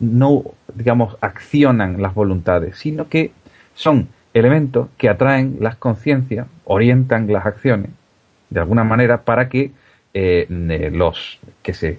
[0.00, 3.32] no, digamos, accionan las voluntades, sino que
[3.74, 7.90] son elementos que atraen las conciencias, orientan las acciones,
[8.50, 9.72] de alguna manera, para que
[10.14, 10.46] eh,
[10.92, 11.98] los que se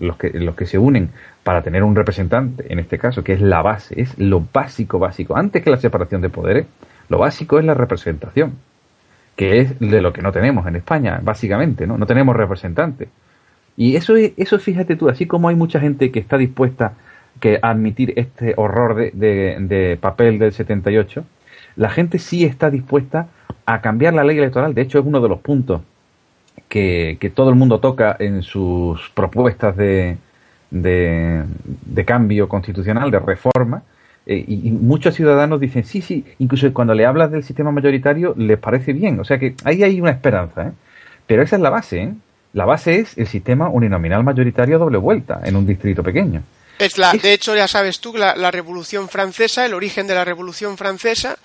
[0.00, 1.10] los que, los que se unen
[1.44, 5.36] para tener un representante, en este caso, que es la base, es lo básico, básico.
[5.36, 6.66] Antes que la separación de poderes,
[7.08, 8.54] lo básico es la representación,
[9.36, 11.96] que es de lo que no tenemos en España, básicamente, ¿no?
[11.98, 13.08] No tenemos representantes.
[13.76, 16.94] Y eso, eso fíjate tú, así como hay mucha gente que está dispuesta
[17.40, 21.24] que a admitir este horror de, de, papel del 78,
[21.76, 23.28] la gente sí está dispuesta
[23.66, 24.74] a cambiar la ley electoral.
[24.74, 25.82] De hecho, es uno de los puntos
[26.68, 30.16] que, que todo el mundo toca en sus propuestas de,
[30.70, 31.44] de,
[31.84, 33.82] de cambio constitucional, de reforma.
[34.26, 38.58] Eh, y, muchos ciudadanos dicen, sí, sí, incluso cuando le hablas del sistema mayoritario les
[38.58, 39.20] parece bien.
[39.20, 40.68] O sea que ahí hay una esperanza.
[40.68, 40.72] ¿eh?
[41.26, 42.02] Pero esa es la base.
[42.02, 42.14] ¿eh?
[42.56, 46.42] La base es el sistema uninominal mayoritario doble vuelta en un distrito pequeño.
[46.78, 50.24] Es la, de hecho, ya sabes tú, la, la Revolución Francesa, el origen de la
[50.24, 51.36] Revolución Francesa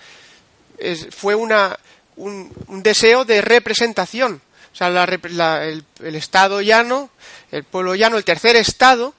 [1.09, 1.77] fue una,
[2.15, 2.49] un,
[2.81, 4.41] deseo de representación.
[4.71, 7.09] O sea, el, Estado llano,
[7.51, 9.13] el pueblo llano, el tercer Estado,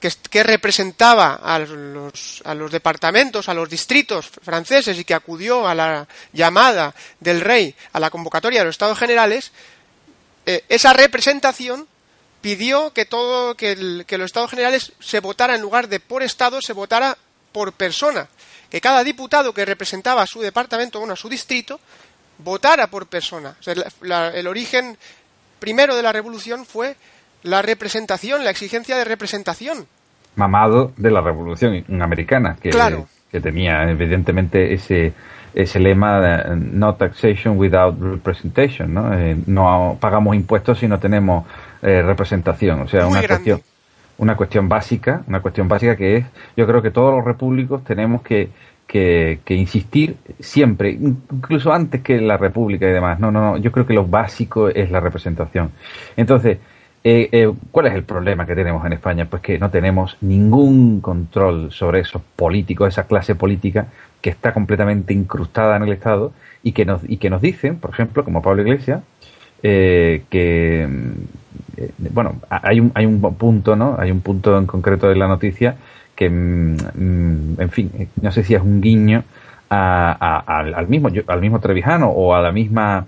[0.00, 5.68] que, que, representaba a los, a los departamentos, a los distritos franceses y que acudió
[5.68, 9.52] a la llamada del rey a la convocatoria de los Estados Generales,
[10.46, 11.86] eh, esa representación
[12.40, 16.72] pidió que todo que, los estados generales se votara en lugar de por estado se
[16.72, 17.16] votara
[17.52, 18.28] por persona.
[18.70, 21.80] Que cada diputado que representaba a su departamento o a su distrito
[22.38, 23.56] votara por persona.
[24.04, 24.98] El origen
[25.58, 26.96] primero de la revolución fue
[27.44, 29.86] la representación la exigencia de representación.
[30.36, 32.70] Mamado de la Revolución Americana, que,
[33.30, 35.12] que tenía evidentemente ese,
[35.54, 39.14] ese lema de no taxation without representation, ¿no?
[39.14, 41.44] Eh, no pagamos impuestos si no tenemos
[41.82, 43.60] eh, representación, o sea, una cuestión
[44.16, 46.26] una cuestión básica, una cuestión básica que es,
[46.56, 48.50] yo creo que todos los repúblicos tenemos que,
[48.86, 53.18] que, insistir siempre, incluso antes que la república y demás.
[53.18, 55.72] No, no, no, yo creo que lo básico es la representación.
[56.16, 56.58] Entonces,
[57.04, 59.26] eh, eh, ¿cuál es el problema que tenemos en España?
[59.26, 63.88] Pues que no tenemos ningún control sobre esos políticos, esa clase política
[64.20, 66.32] que está completamente incrustada en el Estado
[66.62, 69.02] y que nos, y que nos dicen, por ejemplo, como Pablo Iglesias,
[69.62, 70.88] eh, que
[71.76, 73.96] eh, bueno, hay un, hay un punto, ¿no?
[73.98, 75.76] Hay un punto en concreto de la noticia
[76.14, 79.24] que, mm, mm, en fin, eh, no sé si es un guiño
[79.68, 83.06] al mismo al mismo Trevijano o a la misma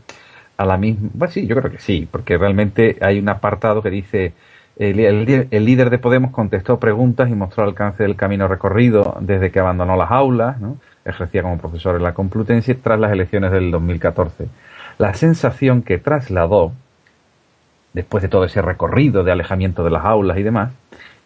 [0.57, 3.91] a la misma bueno sí yo creo que sí porque realmente hay un apartado que
[3.91, 4.33] dice
[4.79, 9.51] el, el, líder de Podemos contestó preguntas y mostró el alcance del camino recorrido desde
[9.51, 10.77] que abandonó las aulas ¿no?
[11.05, 14.49] ejercía como profesor en la Complutense tras las elecciones del 2014
[14.99, 16.73] la sensación que trasladó
[17.97, 20.71] después de todo ese recorrido de alejamiento de las aulas y demás,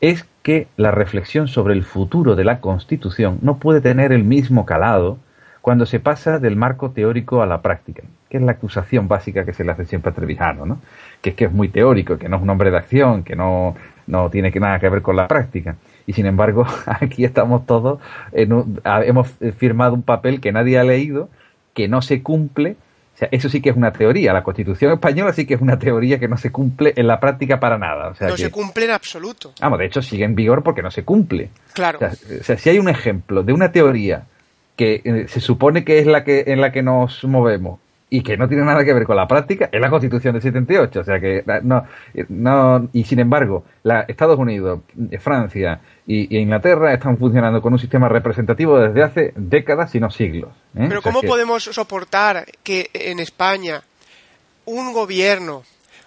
[0.00, 4.64] es que la reflexión sobre el futuro de la Constitución no puede tener el mismo
[4.64, 5.18] calado
[5.62, 9.52] cuando se pasa del marco teórico a la práctica, que es la acusación básica que
[9.52, 10.80] se le hace siempre a Trevijano, ¿no?
[11.20, 13.74] que es que es muy teórico, que no es un hombre de acción, que no,
[14.06, 15.76] no tiene nada que ver con la práctica.
[16.06, 17.98] Y sin embargo, aquí estamos todos,
[18.32, 19.28] hemos
[19.58, 21.28] firmado un papel que nadie ha leído,
[21.74, 22.76] que no se cumple
[23.30, 24.32] eso sí que es una teoría.
[24.32, 27.60] La Constitución española sí que es una teoría que no se cumple en la práctica
[27.60, 28.14] para nada.
[28.18, 29.52] no se cumple en absoluto.
[29.60, 31.50] Vamos, de hecho sigue en vigor porque no se cumple.
[31.72, 31.98] Claro.
[32.00, 34.24] O sea, si hay un ejemplo de una teoría
[34.76, 37.78] que eh, se supone que es la que en la que nos movemos
[38.12, 41.00] y que no tiene nada que ver con la práctica es la Constitución del 78.
[41.00, 41.86] O sea que no,
[42.28, 44.80] no y sin embargo, la, Estados Unidos,
[45.20, 50.50] Francia y, Inglaterra están funcionando con un sistema representativo desde hace décadas, si no siglos.
[50.74, 50.86] ¿eh?
[50.88, 53.80] Pero ¿cómo podemos soportar que en España
[54.64, 55.62] un gobierno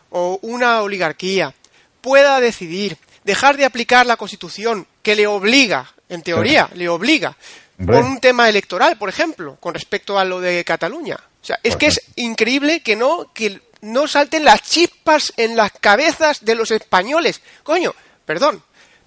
[0.09, 1.53] o una oligarquía
[2.01, 7.37] pueda decidir dejar de aplicar la Constitución que le obliga, en teoría, le obliga,
[7.77, 11.17] con un tema electoral, por ejemplo, con respecto a lo de Cataluña?
[11.43, 15.71] O sea, es que es increíble que no, que no salten las chispas en las
[15.73, 17.41] cabezas de los españoles.
[17.63, 17.93] Coño,
[18.25, 18.63] perdón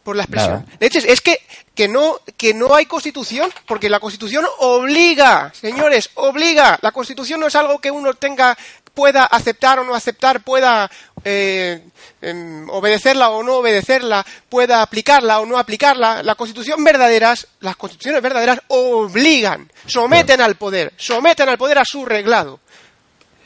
[0.07, 0.65] por la expresión.
[0.79, 1.41] es que,
[1.75, 6.79] que, no, que no hay constitución, porque la constitución obliga, señores, obliga.
[6.81, 8.57] La constitución no es algo que uno tenga,
[8.97, 10.91] pueda aceptar o no aceptar, pueda
[11.23, 11.83] eh,
[12.23, 16.23] em, obedecerla o no obedecerla, pueda aplicarla o no aplicarla.
[16.23, 22.07] La constitución verdaderas, las constituciones verdaderas obligan, someten al poder, someten al poder a su
[22.07, 22.59] reglado.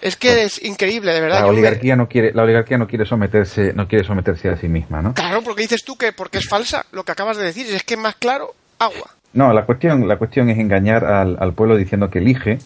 [0.01, 1.40] Es que es increíble, de verdad.
[1.40, 5.03] La oligarquía no quiere, la oligarquía no quiere someterse, no quiere someterse a sí misma,
[5.03, 5.14] ¿no?
[5.14, 7.94] Claro, porque dices tú que porque es falsa lo que acabas de decir, es que
[7.94, 9.11] es más claro, agua.
[9.32, 12.59] No, la cuestión, la cuestión es engañar al, al pueblo diciendo que elige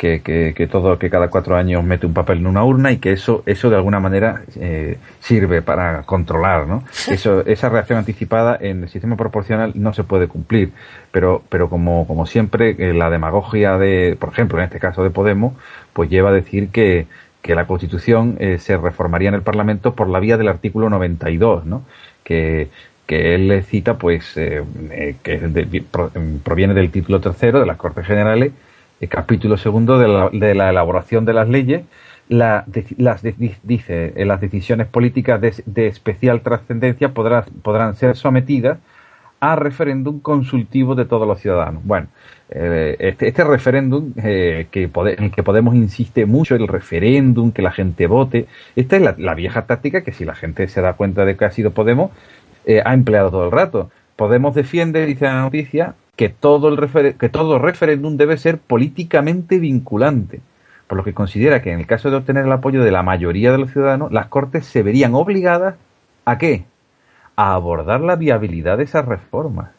[0.00, 3.12] que, que, todo, que cada cuatro años mete un papel en una urna y que
[3.12, 6.84] eso, eso de alguna manera eh, sirve para controlar, ¿no?
[7.10, 10.72] Eso, esa reacción anticipada en el sistema proporcional no se puede cumplir,
[11.12, 15.10] pero, pero como, como siempre, eh, la demagogia de, por ejemplo, en este caso de
[15.10, 15.52] Podemos,
[15.92, 17.06] pues lleva a decir que,
[17.42, 21.66] que la Constitución eh, se reformaría en el Parlamento por la vía del artículo 92,
[21.66, 21.84] ¿no?
[22.24, 22.70] Que,
[23.06, 24.62] que él le cita, pues, que
[26.42, 28.52] proviene del título tercero de las Cortes Generales
[29.00, 31.82] el capítulo segundo de la, de la elaboración de las leyes,
[32.30, 32.64] la,
[32.96, 38.78] las dice eh, las decisiones políticas de, especial trascendencia podrán, ser sometidas
[39.40, 41.82] a referéndum consultivo de todos los ciudadanos.
[41.84, 42.06] Bueno,
[42.50, 47.62] eh, este, este, referéndum eh, que en el que Podemos insiste mucho, el referéndum, que
[47.62, 48.46] la gente vote,
[48.76, 51.50] esta es la, vieja táctica que si la gente se da cuenta de que ha
[51.50, 52.12] sido Podemos,
[52.84, 53.90] ha empleado todo el rato.
[54.14, 60.40] Podemos defiende, dice la noticia, que todo, el que todo referéndum debe ser políticamente vinculante,
[60.86, 63.52] por lo que considera que en el caso de obtener el apoyo de la mayoría
[63.52, 65.76] de los ciudadanos, las Cortes se verían obligadas
[66.24, 66.64] a qué?
[67.36, 69.70] A abordar la viabilidad de esas reformas.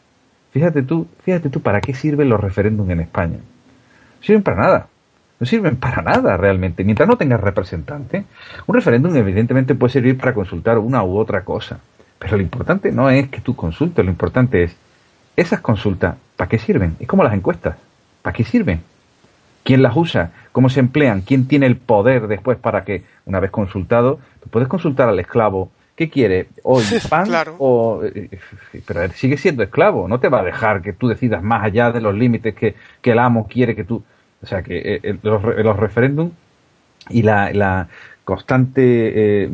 [0.52, 3.36] Fíjate tú, fíjate tú, ¿para qué sirven los referéndums en España?
[3.36, 4.86] No sirven para nada.
[5.40, 8.24] No sirven para nada realmente, mientras no tengas representante.
[8.66, 11.80] Un referéndum evidentemente puede servir para consultar una u otra cosa.
[12.18, 14.76] Pero lo importante no es que tú consultes, lo importante es
[15.36, 16.96] esas consultas, ¿para qué sirven?
[17.00, 17.76] Es como las encuestas,
[18.22, 18.82] ¿para qué sirven?
[19.64, 20.32] ¿Quién las usa?
[20.52, 21.22] ¿Cómo se emplean?
[21.22, 25.70] ¿Quién tiene el poder después para que, una vez consultado, tú puedes consultar al esclavo
[25.96, 26.48] ¿qué quiere?
[26.62, 27.28] ¿Hoy pan?
[27.58, 28.28] o, eh,
[28.86, 31.92] pero él sigue siendo esclavo, no te va a dejar que tú decidas más allá
[31.92, 34.02] de los límites que, el amo quiere que tú...
[34.42, 36.32] O sea, que eh, los, los referéndums
[37.08, 37.88] y la,
[38.24, 39.50] constante eh,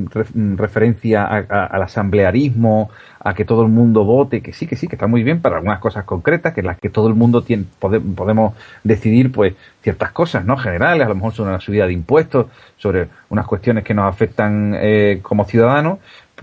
[0.57, 2.91] referencia al asamblearismo,
[3.21, 5.57] a que todo el mundo vote, que sí, que sí, que está muy bien para
[5.57, 8.55] algunas cosas concretas, que las que todo el mundo tiene, podemos
[8.85, 10.57] decidir pues ciertas cosas, ¿no?
[10.57, 12.47] Generales, a lo mejor sobre una subida de impuestos,
[12.77, 15.99] sobre unas cuestiones que nos afectan eh, como ciudadanos,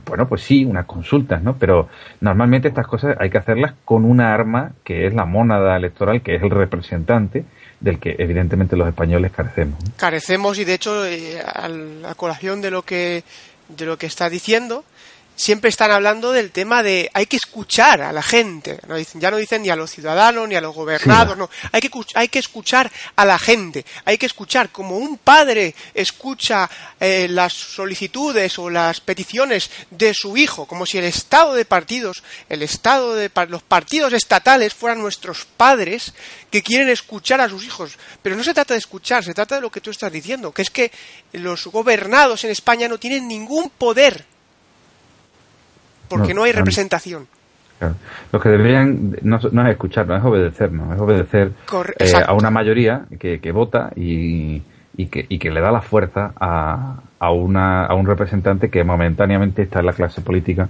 [0.06, 1.56] bueno, pues sí, unas consultas, ¿no?
[1.58, 1.88] Pero
[2.20, 6.36] normalmente estas cosas hay que hacerlas con una arma que es la mónada electoral, que
[6.36, 7.46] es el representante,
[7.86, 9.78] del que evidentemente los españoles carecemos.
[9.96, 13.24] Carecemos y de hecho eh, a la colación de lo que
[13.70, 14.84] de lo que está diciendo
[15.36, 18.80] siempre están hablando del tema de hay que escuchar a la gente.
[18.88, 21.50] No dicen, ya no dicen ni a los ciudadanos ni a los gobernados, no.
[21.72, 23.86] Hay que, hay que escuchar a la gente.
[24.06, 26.70] Hay que escuchar como un padre escucha
[27.00, 32.24] eh, las solicitudes o las peticiones de su hijo, como si el estado de partidos,
[32.50, 36.14] el estado de los partidos estatales fueran nuestros padres
[36.50, 37.98] que quieren escuchar a sus hijos.
[38.22, 40.62] Pero no se trata de escuchar, se trata de lo que tú estás diciendo, que
[40.62, 40.92] es que
[41.34, 44.26] los gobernados en España no tienen ningún poder
[46.08, 47.28] porque no, hay representación.
[48.32, 49.78] Lo que deberían no, es no es
[50.24, 51.52] obedecer, no es obedecer
[52.00, 54.62] eh, a una mayoría que, vota y,
[55.12, 59.64] que, y que le da la fuerza a, a, una, a un representante que momentáneamente
[59.64, 60.70] está en la clase política,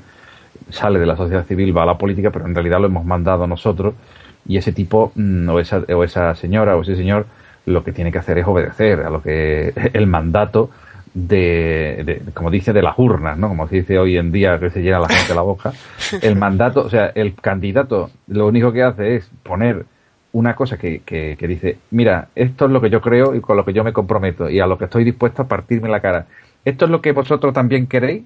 [0.69, 3.45] sale de la sociedad civil, va a la política, pero en realidad lo hemos mandado
[3.47, 3.93] nosotros
[4.47, 7.25] y ese tipo mm, o esa, o esa señora o ese señor
[7.65, 10.69] lo que tiene que hacer es obedecer a lo que el mandato
[11.16, 13.47] de, como dice, de las urnas, ¿no?
[13.47, 15.72] Como se dice hoy en día que se llena la gente la boca.
[16.22, 19.86] El mandato, o sea, el candidato lo único que hace es poner
[20.34, 23.63] una cosa que, que, dice, mira, esto es lo que yo creo y con lo
[23.63, 26.26] que yo me comprometo y a lo que estoy dispuesto a partirme la cara.
[26.66, 28.24] ¿Esto es lo que vosotros también queréis?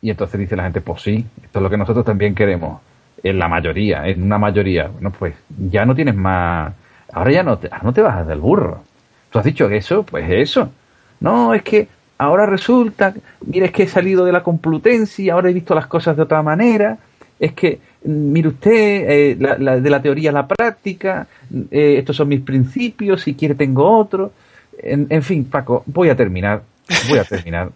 [0.00, 2.80] Y entonces dice la gente, pues sí, esto es lo que nosotros también queremos.
[3.24, 4.86] En la mayoría, en una mayoría.
[4.86, 6.72] Bueno, pues ya no tienes más...
[7.12, 8.84] Ahora ya no te, no te bajas del burro.
[9.30, 10.70] Tú has dicho eso, pues eso.
[11.18, 11.88] No, es que
[12.18, 13.14] ahora resulta,
[13.46, 16.42] mire, es que he salido de la Complutense ahora he visto las cosas de otra
[16.42, 16.98] manera,
[17.38, 21.26] es que, mire usted, eh, de la teoría a la práctica,
[21.70, 24.32] eh, estos son mis principios, si quiere tengo otro.
[24.78, 26.62] En, fin, Paco, voy a terminar,
[27.08, 27.70] voy a terminar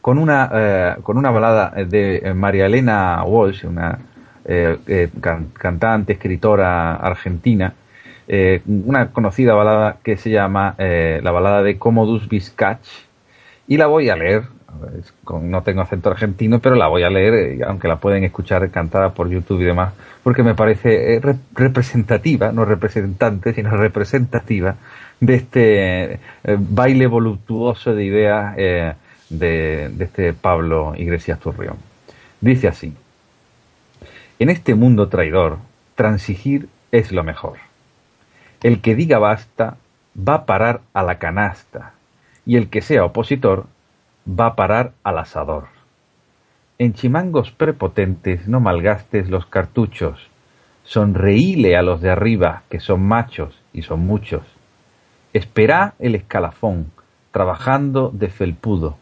[0.00, 3.98] con una, eh, con una balada de María Elena Walsh, una
[5.58, 7.74] cantante, escritora argentina,
[8.66, 12.78] una conocida balada que se llama la balada de Commodus Viscach,
[13.68, 14.44] y la voy a leer.
[15.42, 19.14] No tengo acento argentino, pero la voy a leer, eh, aunque la pueden escuchar cantada
[19.14, 21.20] por YouTube y demás, porque me parece eh,
[21.54, 24.76] representativa, no representante, sino representativa
[25.18, 26.18] de este eh,
[26.58, 28.94] baile voluptuoso de ideas de,
[29.30, 31.76] de este Pablo Iglesias Turrión.
[32.42, 32.92] Dice así,
[34.38, 35.56] en este mundo traidor,
[35.94, 37.54] transigir es lo mejor.
[38.62, 39.78] El que diga basta
[40.16, 41.95] va a parar a la canasta
[42.46, 43.66] y el que sea opositor
[44.26, 45.64] va a parar al asador.
[46.78, 50.30] En chimangos prepotentes no malgastes los cartuchos,
[50.84, 54.42] sonreíle a los de arriba, que son machos y son muchos.
[55.32, 56.92] Espera el escalafón,
[57.32, 58.96] trabajando de felpudo.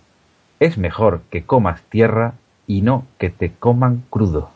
[0.59, 2.35] Es mejor que comas tierra
[2.67, 4.51] y no que te coman crudo.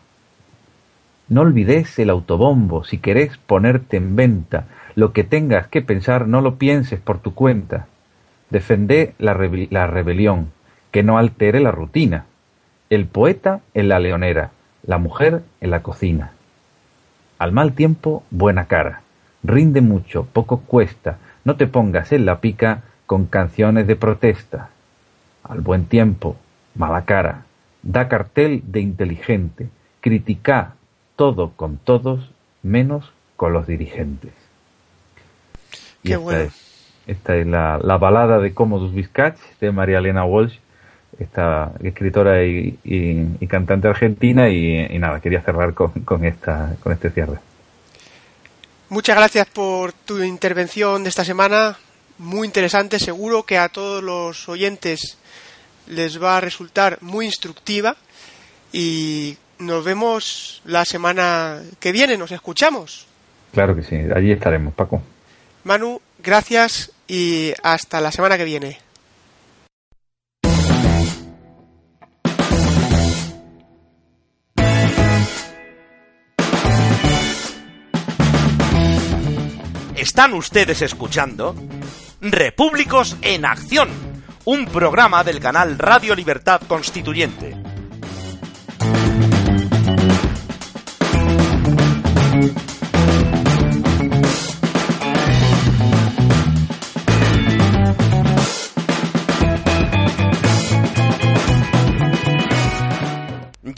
[1.29, 4.65] No olvides el autobombo si querés ponerte en venta.
[4.95, 7.87] Lo que tengas que pensar no lo pienses por tu cuenta.
[8.51, 10.51] Defende la, rebelión,
[10.91, 12.25] que no altere la rutina.
[12.91, 14.51] El poeta en la leonera,
[14.83, 16.33] la mujer en la cocina.
[17.39, 19.03] Al mal tiempo, buena cara.
[19.43, 21.19] Rinde mucho, poco cuesta.
[21.45, 24.71] No te pongas en la pica con canciones de protesta.
[25.45, 26.37] Al buen tiempo,
[26.75, 27.45] mala cara.
[27.83, 29.69] Da cartel de inteligente.
[30.01, 30.75] Critica
[31.17, 32.31] todo con todos,
[32.63, 34.33] menos con los dirigentes.
[36.03, 36.51] Qué bueno.
[37.09, 40.59] Esta es la, balada de Commodus Viscach de María Elena Walsh,
[41.19, 44.51] esta escritora y, cantante argentina.
[44.51, 47.39] Y, nada, quería cerrar con, esta, con este cierre.
[48.91, 51.79] Muchas gracias por tu intervención de esta semana.
[52.19, 55.17] Muy interesante, seguro que a todos los oyentes
[55.87, 57.97] les va a resultar muy instructiva.
[58.71, 63.07] Y nos vemos la semana que viene, nos escuchamos.
[63.55, 65.01] Claro que sí, allí estaremos, Paco.
[65.65, 68.79] Manu, gracias y hasta la semana que viene.
[79.97, 81.55] Están ustedes escuchando
[82.21, 83.89] Repúblicos en Acción,
[84.45, 87.68] un programa del canal Radio Libertad Constituyente.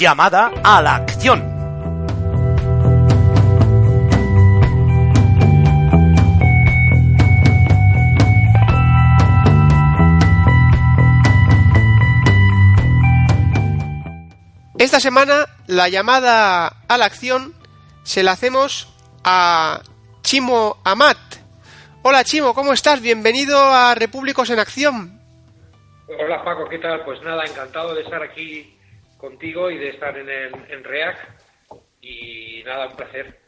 [0.01, 1.44] Llamada a la acción.
[14.78, 17.55] Esta semana la llamada a la acción
[18.03, 18.88] se la hacemos
[19.22, 19.82] a
[20.22, 21.18] Chimo Amat.
[22.01, 23.03] Hola Chimo, ¿cómo estás?
[23.03, 25.20] Bienvenido a Repúblicos en Acción.
[26.09, 27.05] Hola Paco, ¿qué tal?
[27.05, 28.80] Pues nada, encantado de estar aquí
[29.21, 31.16] contigo y de estar en, el, en REAC
[32.03, 33.41] y nada, un placer.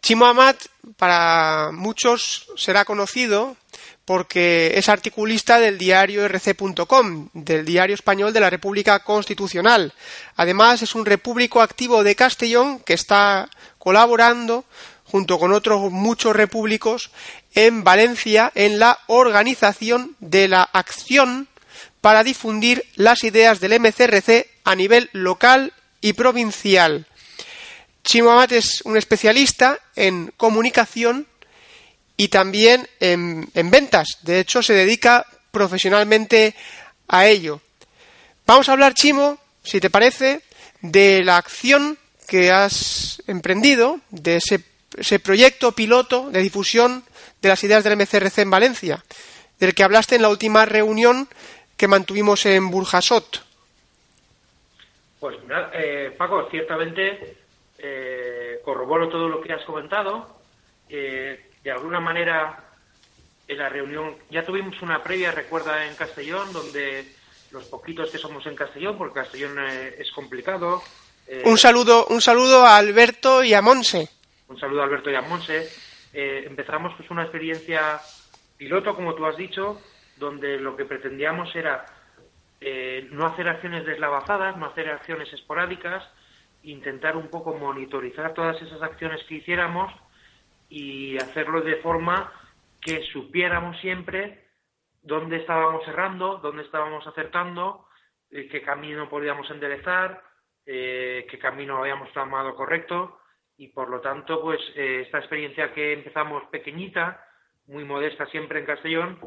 [0.00, 0.56] Chimo Amat
[0.96, 3.56] para muchos será conocido
[4.04, 9.94] porque es articulista del diario rc.com, del diario español de la República Constitucional.
[10.36, 13.48] Además, es un repúblico activo de Castellón que está
[13.78, 14.64] colaborando
[15.04, 17.10] junto con otros muchos repúblicos
[17.54, 21.48] en Valencia en la organización de la acción
[22.00, 27.06] para difundir las ideas del MCRC a nivel local y provincial.
[28.02, 31.26] Chimo Amat es un especialista en comunicación
[32.16, 34.18] y también en, ventas.
[34.22, 36.54] De hecho, se dedica profesionalmente
[37.08, 37.60] a ello.
[38.46, 40.42] Vamos a hablar, Chimo, si te parece,
[40.82, 44.62] de la acción que has emprendido, de ese,
[44.96, 47.04] ese proyecto piloto de difusión
[47.40, 49.04] de las ideas del MCRC en Valencia,
[49.58, 51.28] del que hablaste en la última reunión
[51.76, 53.44] que mantuvimos en Burjasot.
[55.24, 55.38] Pues
[55.72, 57.38] eh, Paco, ciertamente
[57.78, 60.28] eh, corroboro todo lo que has comentado.
[60.86, 62.62] Eh, de alguna manera
[63.48, 67.06] en la reunión ya tuvimos una previa, recuerda, en Castellón, donde
[67.52, 70.82] los poquitos que somos en Castellón, porque Castellón eh, es complicado.
[71.26, 74.10] Eh, un saludo, un saludo a Alberto y a Monse.
[74.48, 75.72] Un saludo a Alberto y a Monse.
[76.12, 77.98] Eh, empezamos pues una experiencia
[78.58, 79.80] piloto, como tú has dicho,
[80.18, 81.86] donde lo que pretendíamos era
[83.10, 86.02] no hacer acciones deslavazadas, no hacer acciones esporádicas,
[86.62, 89.92] intentar un poco monitorizar todas esas acciones que hiciéramos
[90.68, 92.32] y hacerlo de forma
[92.80, 94.44] que supiéramos siempre
[95.02, 97.86] dónde estábamos cerrando, dónde estábamos acertando,
[98.30, 100.22] eh, qué camino podíamos enderezar,
[100.66, 103.20] eh, qué camino habíamos tomado correcto
[103.56, 107.26] y por lo tanto pues eh, esta experiencia que empezamos pequeñita,
[107.66, 109.18] muy modesta siempre en Castellón,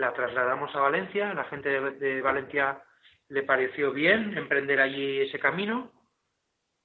[0.00, 2.82] la trasladamos a Valencia, la gente de Valencia
[3.28, 5.92] le pareció bien emprender allí ese camino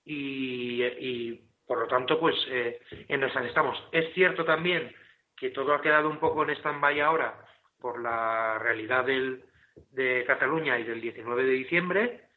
[0.03, 3.82] y, por lo tanto, pues eh, en esas estamos.
[3.91, 4.93] Es cierto también
[5.36, 7.36] que todo ha quedado un poco en stand-by ahora
[7.80, 9.43] por la realidad del,
[9.91, 12.30] de Cataluña y del 19 de diciembre,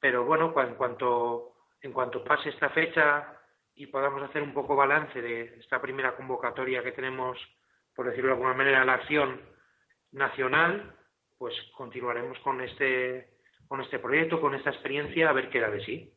[0.00, 3.38] pero bueno, en cuanto, en cuanto pase esta fecha
[3.74, 7.38] y podamos hacer un poco balance de esta primera convocatoria que tenemos,
[7.94, 9.51] por decirlo de alguna manera, la acción
[10.12, 10.94] nacional,
[11.38, 13.30] pues continuaremos con este,
[13.66, 16.12] con este proyecto, con esta experiencia, a ver qué da de sí.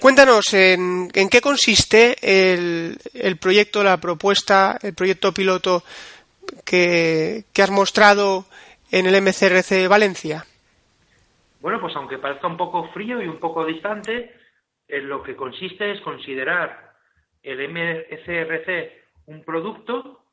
[0.00, 5.82] Cuéntanos, ¿en, qué consiste el, proyecto, la propuesta, el proyecto piloto
[6.64, 8.44] que, has mostrado
[8.90, 10.44] en el MCRC Valencia?
[11.60, 14.34] Bueno, pues aunque parezca un poco frío y un poco distante,
[14.86, 16.92] en lo que consiste es considerar
[17.42, 18.92] el MCRC
[19.26, 20.24] un producto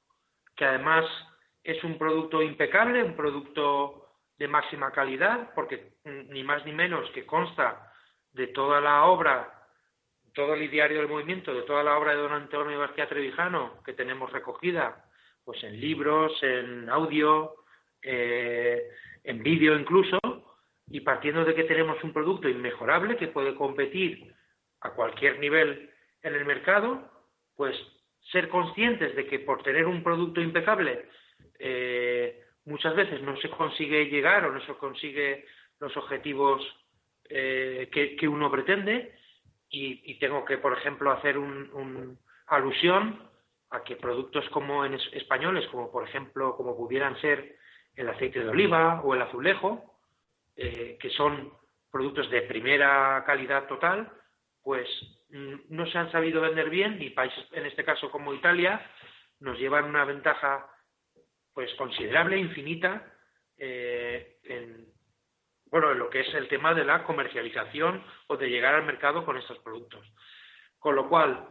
[0.55, 1.05] que además
[1.63, 7.25] es un producto impecable, un producto de máxima calidad, porque ni más ni menos que
[7.25, 7.93] consta
[8.31, 9.67] de toda la obra,
[10.33, 13.93] todo el diario del movimiento, de toda la obra de don Antonio García Trevijano que
[13.93, 15.05] tenemos recogida,
[15.45, 17.55] pues en libros, en audio,
[18.01, 18.89] eh,
[19.23, 20.19] en vídeo incluso,
[20.87, 24.33] y partiendo de que tenemos un producto inmejorable que puede competir
[24.81, 25.91] a cualquier nivel
[26.21, 27.09] en el mercado,
[27.55, 27.75] pues
[28.31, 31.07] ser conscientes de que por tener un producto impecable
[31.65, 35.45] eh, muchas veces no se consigue llegar o no se consigue
[35.79, 36.61] los objetivos
[37.29, 39.15] eh, que, uno pretende.
[39.69, 43.27] Y, tengo que, por ejemplo, hacer un, alusión
[43.71, 47.55] a que productos como en españoles, como por ejemplo, como pudieran ser
[47.95, 49.95] el aceite de oliva o el azulejo,
[50.55, 51.53] eh, que son
[51.89, 54.11] productos de primera calidad total,
[54.61, 54.87] pues
[55.29, 58.85] mm, no se han sabido vender bien y países, en este caso como Italia,
[59.39, 60.67] nos llevan una ventaja
[61.53, 63.13] pues considerable, infinita,
[63.57, 64.87] eh, en,
[65.67, 69.25] bueno, en lo que es el tema de la comercialización o de llegar al mercado
[69.25, 70.05] con estos productos.
[70.79, 71.47] Con lo cual,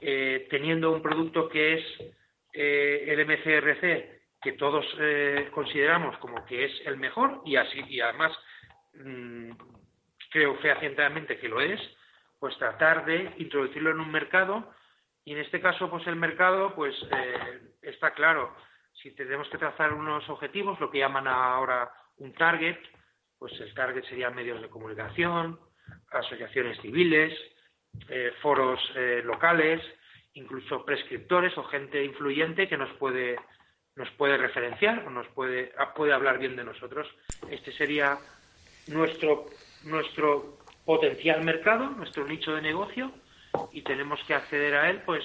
[0.00, 1.84] eh, teniendo un producto que es
[2.52, 4.84] eh, el MCRC, que todos
[5.52, 8.32] consideramos como que es el mejor y así y además
[8.94, 9.52] mm,
[10.32, 11.80] creo fehacientemente que lo es,
[12.40, 14.74] pues tratar de introducirlo en un mercado
[15.24, 16.92] y en este caso pues el mercado pues
[17.82, 18.52] está claro
[19.02, 22.78] si tenemos que trazar unos objetivos lo que llaman ahora un target
[23.42, 25.58] pues el target sería medios de comunicación,
[26.12, 27.36] asociaciones civiles,
[28.08, 29.82] eh, foros eh, locales,
[30.34, 33.36] incluso prescriptores o gente influyente que nos puede
[33.96, 37.08] nos puede referenciar o nos puede puede hablar bien de nosotros.
[37.50, 38.16] Este sería
[38.86, 39.46] nuestro
[39.82, 43.10] nuestro potencial mercado, nuestro nicho de negocio
[43.72, 45.24] y tenemos que acceder a él pues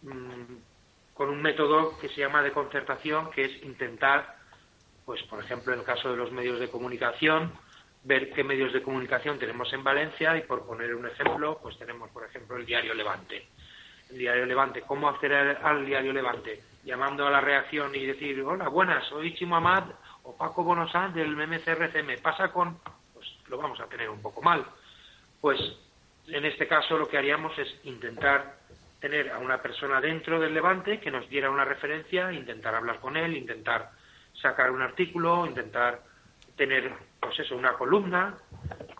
[0.00, 0.54] mm,
[1.16, 4.36] con un método que se llama de concertación, que es intentar,
[5.06, 7.52] pues por ejemplo en el caso de los medios de comunicación,
[8.04, 12.10] ver qué medios de comunicación tenemos en Valencia y por poner un ejemplo, pues tenemos
[12.10, 13.48] por ejemplo el diario Levante.
[14.10, 16.62] El diario Levante, ¿cómo acceder al diario Levante?
[16.84, 19.84] Llamando a la reacción y decir, hola, buenas, soy Chimo Amad
[20.22, 22.78] o Paco Bonosán del MMCRC, me pasa con,
[23.14, 24.66] pues lo vamos a tener un poco mal.
[25.40, 25.58] Pues
[26.28, 28.65] en este caso lo que haríamos es intentar
[29.00, 33.16] tener a una persona dentro del Levante que nos diera una referencia, intentar hablar con
[33.16, 33.90] él, intentar
[34.40, 36.02] sacar un artículo, intentar
[36.56, 38.34] tener, pues eso, una columna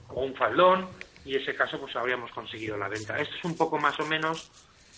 [0.09, 0.89] o un faldón
[1.25, 3.19] y ese caso pues habríamos conseguido la venta.
[3.19, 4.51] Esto es un poco más o menos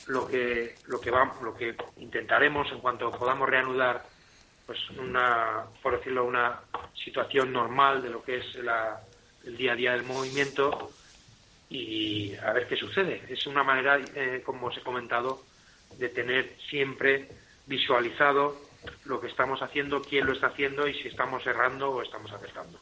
[0.08, 4.04] lo que lo que vamos, lo que intentaremos en cuanto podamos reanudar
[4.66, 6.60] pues una por decirlo una
[6.94, 8.46] situación normal de lo que es
[9.44, 10.90] el día a día del movimiento
[11.70, 13.22] y a ver qué sucede.
[13.28, 15.44] Es una manera, eh, como os he comentado,
[15.98, 17.28] de tener siempre
[17.66, 18.60] visualizado
[19.04, 22.78] lo que estamos haciendo, quién lo está haciendo y si estamos errando o estamos acertando.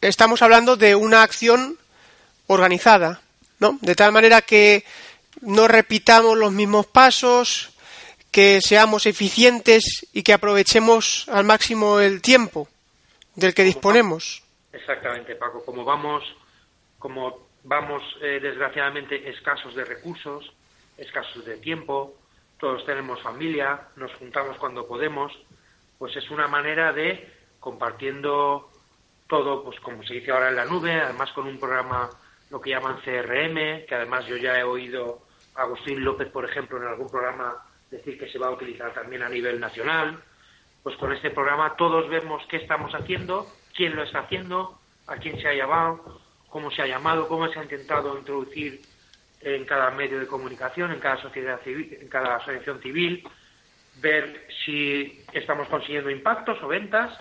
[0.00, 1.78] Estamos hablando de una acción
[2.46, 3.20] organizada,
[3.58, 3.78] ¿no?
[3.82, 4.84] De tal manera que
[5.42, 7.70] no repitamos los mismos pasos,
[8.30, 12.68] que seamos eficientes y que aprovechemos al máximo el tiempo
[13.34, 14.42] del que disponemos.
[14.72, 15.64] Exactamente, Paco.
[15.64, 16.24] Como vamos,
[16.98, 20.52] como vamos eh, desgraciadamente escasos de recursos,
[20.96, 22.14] escasos de tiempo,
[22.58, 25.32] todos tenemos familia, nos juntamos cuando podemos,
[25.98, 28.70] pues es una manera de compartiendo
[29.26, 32.10] todo, pues como se dice ahora en la nube, además con un programa
[32.50, 35.22] lo que llaman CRM, que además yo ya he oído
[35.54, 37.56] a Agustín López, por ejemplo, en algún programa
[37.90, 40.20] decir que se va a utilizar también a nivel nacional.
[40.82, 45.40] Pues con este programa todos vemos qué estamos haciendo, quién lo está haciendo, a quién
[45.40, 48.80] se ha llamado, cómo se ha llamado, cómo se ha intentado introducir
[49.40, 53.26] en cada medio de comunicación, en cada sociedad civil, en cada asociación civil,
[54.00, 57.18] ver si estamos consiguiendo impactos o ventas,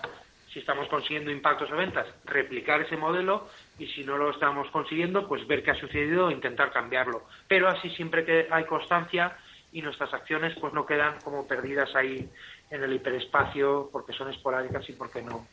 [0.52, 3.48] si estamos consiguiendo impactos o ventas, replicar ese modelo
[3.78, 7.24] y si no lo estamos consiguiendo, pues ver qué ha sucedido e intentar cambiarlo.
[7.48, 9.38] Pero así siempre que hay constancia
[9.72, 12.28] y nuestras acciones pues no quedan como perdidas ahí
[12.72, 15.48] en el hiperespacio porque son esporádicas y porque no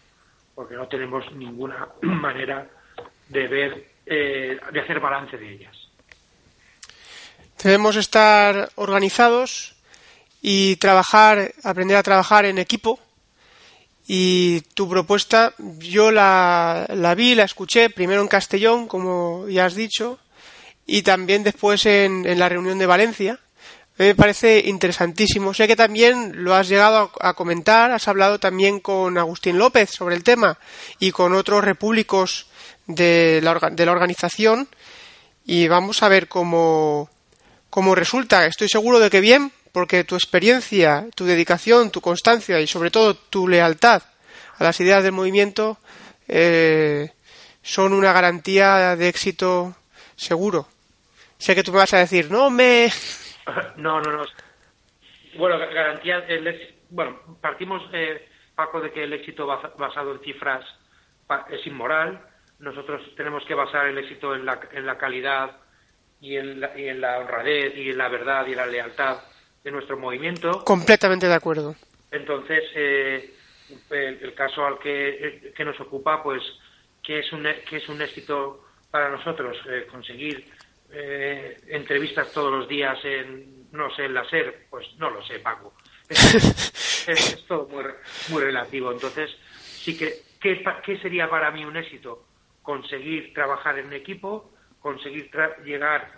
[0.57, 2.67] porque no tenemos ninguna manera
[3.29, 5.77] de ver eh, de hacer balance de ellas.
[7.63, 9.75] Debemos estar organizados
[10.41, 13.01] y trabajar, aprender a trabajar en equipo.
[14.07, 16.87] Y tu propuesta, yo la,
[17.17, 20.21] vi, la escuché primero en Castellón, como ya has dicho,
[20.87, 23.41] y también después en, en la reunión de Valencia.
[23.99, 25.55] Me parece interesantísimo.
[25.55, 30.14] Sé que también lo has llegado a, comentar, has hablado también con Agustín López sobre
[30.14, 30.59] el tema
[30.99, 32.47] y con otros repúblicos
[32.86, 34.68] de la, de la organización
[35.47, 37.09] y vamos a ver cómo,
[37.70, 42.66] como resulta, estoy seguro de que bien, porque tu experiencia, tu dedicación, tu constancia y
[42.66, 44.03] sobre todo tu lealtad
[44.59, 45.78] a las ideas del movimiento
[46.28, 47.12] eh,
[47.62, 49.76] son una garantía de éxito
[50.16, 50.68] seguro.
[51.38, 52.90] Sé que tú me vas a decir, no me...
[53.76, 54.24] No, no, no.
[55.36, 60.64] Bueno, garantía, el, bueno, partimos, eh, Paco, de que el éxito basado en cifras
[61.51, 62.20] es inmoral.
[62.59, 65.59] Nosotros tenemos que basar el éxito en la, en la calidad
[66.20, 69.18] y en la, y en la honradez y en la verdad y la lealtad
[69.62, 70.64] de nuestro movimiento.
[70.64, 71.74] Completamente de acuerdo.
[72.11, 73.34] Entonces, eh,
[73.90, 76.42] el, caso al que, que, nos ocupa, pues,
[77.03, 80.49] que es un, que es un éxito para nosotros eh, conseguir
[80.93, 85.39] eh, entrevistas todos los días en, no sé, en la SER, pues no lo sé,
[85.41, 85.74] Paco.
[87.07, 87.84] Es, es, todo muy,
[88.30, 88.91] muy relativo.
[88.91, 92.26] Entonces, sí que, ¿qué, ¿qué sería para mí un éxito?
[92.62, 95.30] Conseguir trabajar en equipo, conseguir
[95.64, 96.11] llegar,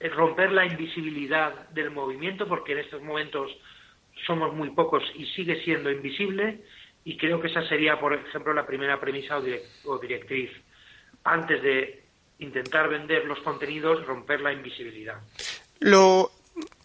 [0.00, 3.50] eh, romper la invisibilidad del movimiento, porque en estos momentos
[4.26, 6.62] somos muy pocos y sigue siendo invisible,
[7.04, 9.38] y creo que esa sería, por ejemplo, la primera premisa
[9.84, 10.50] o, directriz.
[11.24, 12.03] Antes de
[12.38, 15.16] intentar vender los contenidos, romper la invisibilidad.
[15.80, 16.30] Lo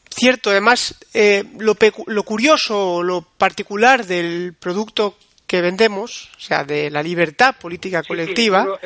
[0.09, 1.75] cierto, además, eh, lo,
[2.07, 5.15] lo curioso, lo particular del producto
[5.47, 8.79] que vendemos, o sea, de la libertad política colectiva,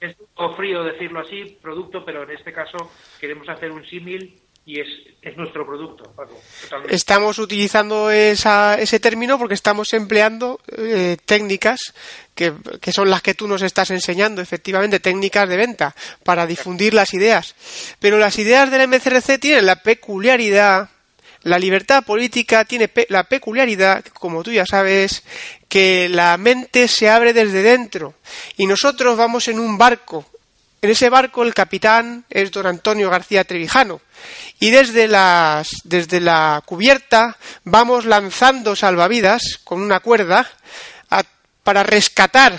[0.00, 2.76] es un poco frío decirlo así, producto, pero en este caso
[3.20, 4.88] queremos hacer un símil y es,
[5.22, 6.12] es nuestro producto.
[6.90, 11.94] Estamos utilizando esa, ese término porque estamos empleando eh, técnicas
[12.34, 12.52] que,
[12.92, 17.54] son las que tú nos estás enseñando, efectivamente, técnicas de venta para difundir las ideas.
[17.98, 20.90] Pero las ideas del MCRC tienen la peculiaridad,
[21.44, 25.24] la libertad política tiene la peculiaridad, como tú ya sabes,
[25.70, 28.16] que la mente se abre desde dentro
[28.58, 30.26] y nosotros vamos en un barco.
[30.80, 34.00] En ese barco el capitán es don Antonio García Trevijano.
[34.60, 40.48] Y desde las desde la cubierta vamos lanzando salvavidas con una cuerda
[41.64, 42.58] para rescatar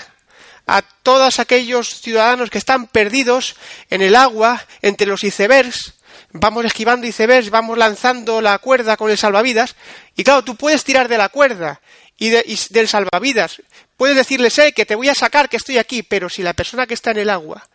[0.67, 3.55] a todos aquellos ciudadanos que están perdidos
[3.89, 5.93] en el agua entre los icebergs.
[6.31, 9.75] Vamos esquivando icebergs, vamos lanzando la cuerda con el salvavidas.
[10.15, 11.81] Y claro, tú puedes tirar de la cuerda
[12.17, 13.63] y, de- del salvavidas,
[13.97, 16.85] puedes decirles, eh, que te voy a sacar, que estoy aquí, pero si la persona
[16.85, 17.67] que está en el agua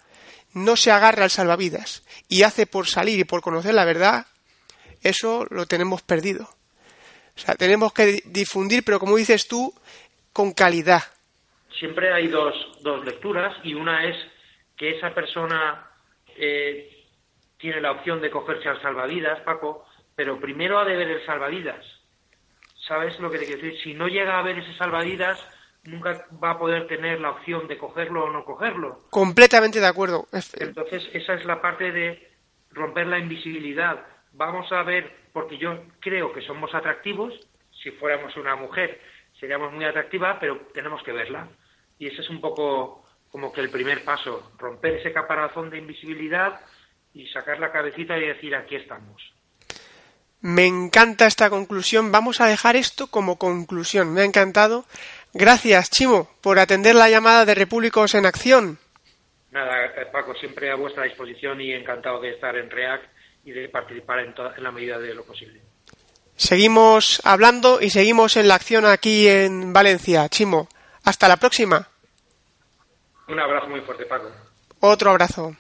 [0.55, 4.27] no se agarra al salvavidas y hace por salir y por conocer la verdad,
[5.03, 6.45] eso lo tenemos perdido.
[7.37, 9.75] O sea, tenemos que di- difundir, pero como dices tú,
[10.33, 11.03] con calidad.
[11.79, 14.17] Siempre hay dos, dos lecturas y una es
[14.77, 15.87] que esa persona
[16.37, 17.05] eh,
[17.59, 19.85] tiene la opción de cogerse al salvavidas, Paco,
[20.15, 21.85] pero primero ha de ver el salvavidas.
[22.87, 23.81] ¿Sabes lo que te quiero decir?
[23.83, 25.41] Si no llega a ver ese salvavidas,
[25.85, 29.05] nunca va a poder tener la opción de cogerlo o no cogerlo.
[29.11, 30.27] Completamente de acuerdo.
[30.33, 32.31] Ef- Entonces, esa es la parte de
[32.71, 34.05] romper la invisibilidad.
[34.33, 37.33] Vamos a ver, porque yo creo que somos atractivos,
[37.83, 39.01] si fuéramos una mujer
[39.39, 41.49] seríamos muy atractiva, pero tenemos que verla.
[41.99, 46.61] Y ese es un poco como que el primer paso, romper ese caparazón de invisibilidad
[47.13, 49.21] y sacar la cabecita y decir aquí estamos.
[50.41, 52.13] Me encanta esta conclusión.
[52.13, 54.13] Vamos a dejar esto como conclusión.
[54.13, 54.85] Me ha encantado.
[55.35, 58.79] Gracias, Chimo, por atender la llamada de Repúblicos en Acción.
[59.51, 63.03] Nada, eh, Paco, siempre a vuestra disposición y encantado de estar en REAC
[63.45, 65.61] y de participar en, to- en la medida de lo posible.
[66.37, 70.29] Seguimos hablando y seguimos en la acción aquí en Valencia.
[70.29, 70.69] Chimo,
[71.05, 71.89] hasta la próxima.
[73.29, 74.31] Un abrazo muy fuerte, Paco.
[74.81, 75.57] Otro abrazo.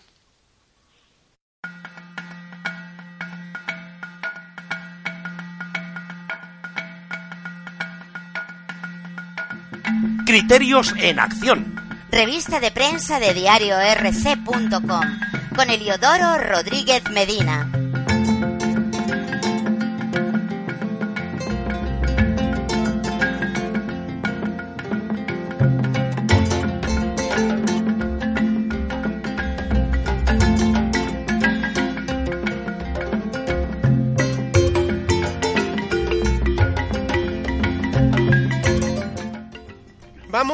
[10.35, 11.77] Criterios en acción.
[12.11, 15.05] Revista de prensa de diario rc.com
[15.55, 17.71] con Eliodoro Rodríguez Medina.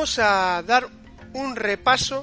[0.01, 0.89] Vamos a dar
[1.35, 2.23] un repaso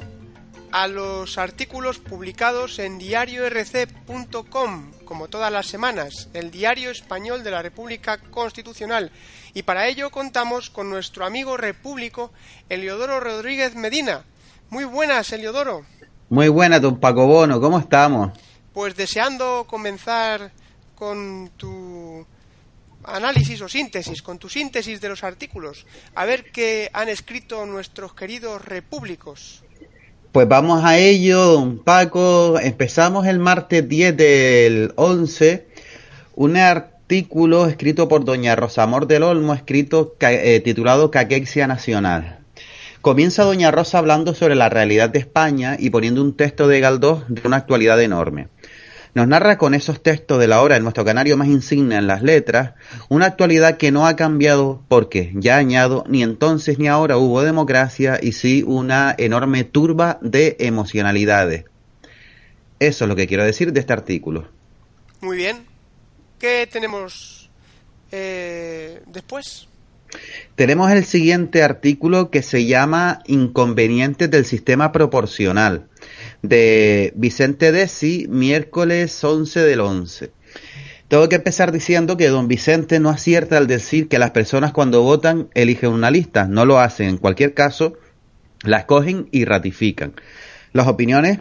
[0.71, 7.61] a los artículos publicados en diariorc.com, como todas las semanas, el diario español de la
[7.61, 9.11] República Constitucional.
[9.53, 12.31] Y para ello contamos con nuestro amigo repúblico
[12.67, 14.23] Eliodoro Rodríguez Medina.
[14.71, 15.85] Muy buenas, Eliodoro.
[16.29, 18.31] Muy buena, don Paco Bono, ¿cómo estamos?
[18.73, 20.51] Pues deseando comenzar
[20.95, 22.25] con tu
[23.07, 28.13] análisis o síntesis, con tu síntesis de los artículos, a ver qué han escrito nuestros
[28.13, 29.63] queridos repúblicos.
[30.31, 32.59] Pues vamos a ello, don Paco.
[32.59, 35.67] Empezamos el martes 10 del 11,
[36.35, 42.39] un artículo escrito por doña Rosamor del Olmo, escrito eh, titulado Caquexia Nacional.
[43.01, 47.23] Comienza doña Rosa hablando sobre la realidad de España y poniendo un texto de Galdós
[47.29, 48.49] de una actualidad enorme.
[49.17, 52.21] Nos narra con esos textos de la obra de nuestro canario más insigne en las
[52.21, 52.75] letras,
[53.09, 58.19] una actualidad que no ha cambiado porque, ya añado, ni entonces ni ahora hubo democracia
[58.21, 61.65] y sí una enorme turba de emocionalidades.
[62.79, 64.49] Eso es lo que quiero decir de este artículo.
[65.21, 65.65] Muy bien.
[66.37, 67.49] ¿Qué tenemos
[68.11, 69.67] eh, después?
[70.55, 75.87] Tenemos el siguiente artículo que se llama Inconvenientes del sistema proporcional,
[76.47, 80.31] de Vicente Desi, miércoles 11 del 11.
[81.07, 85.03] Tengo que empezar diciendo que don Vicente no acierta al decir que las personas cuando
[85.03, 87.09] votan eligen una lista, no lo hacen.
[87.09, 87.93] En cualquier caso,
[88.63, 90.13] la escogen y ratifican.
[90.73, 91.39] Las opiniones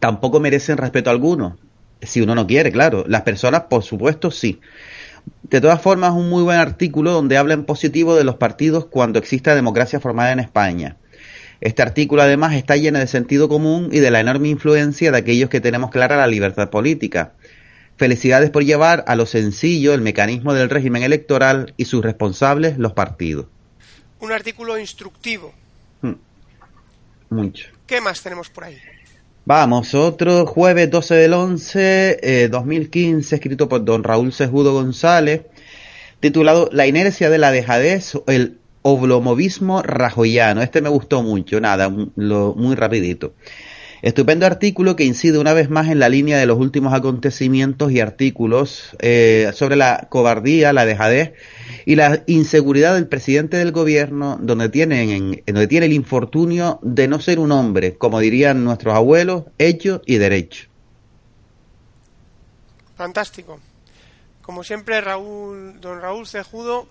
[0.00, 1.58] tampoco merecen respeto alguno,
[2.02, 3.04] si uno no quiere, claro.
[3.06, 4.60] Las personas, por supuesto, sí.
[5.42, 9.18] De todas formas, un muy buen artículo donde habla en positivo de los partidos cuando
[9.18, 10.96] exista democracia formada en España.
[11.60, 15.50] Este artículo además está lleno de sentido común y de la enorme influencia de aquellos
[15.50, 17.32] que tenemos clara la libertad política.
[17.96, 22.92] Felicidades por llevar a lo sencillo el mecanismo del régimen electoral y sus responsables, los
[22.92, 23.46] partidos.
[24.20, 25.52] Un artículo instructivo.
[27.30, 27.68] Mucho.
[27.86, 28.78] ¿Qué más tenemos por ahí?
[29.44, 35.42] Vamos, otro jueves 12 del 11, eh, 2015, escrito por don Raúl Sejudo González,
[36.20, 40.62] titulado La inercia de la dejadez, el oblomovismo rajoyano.
[40.62, 43.34] Este me gustó mucho, nada, lo, muy rapidito.
[44.00, 48.00] Estupendo artículo que incide una vez más en la línea de los últimos acontecimientos y
[48.00, 51.32] artículos eh, sobre la cobardía, la dejadez
[51.84, 57.20] y la inseguridad del presidente del gobierno, donde, tienen, donde tiene el infortunio de no
[57.20, 60.68] ser un hombre, como dirían nuestros abuelos, hecho y derecho.
[62.96, 63.58] Fantástico.
[64.42, 66.88] Como siempre, Raúl, don Raúl Cejudo.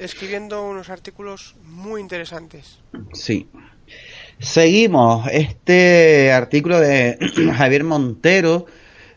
[0.00, 2.78] Escribiendo unos artículos muy interesantes.
[3.12, 3.48] Sí.
[4.38, 7.18] Seguimos este artículo de
[7.56, 8.66] Javier Montero,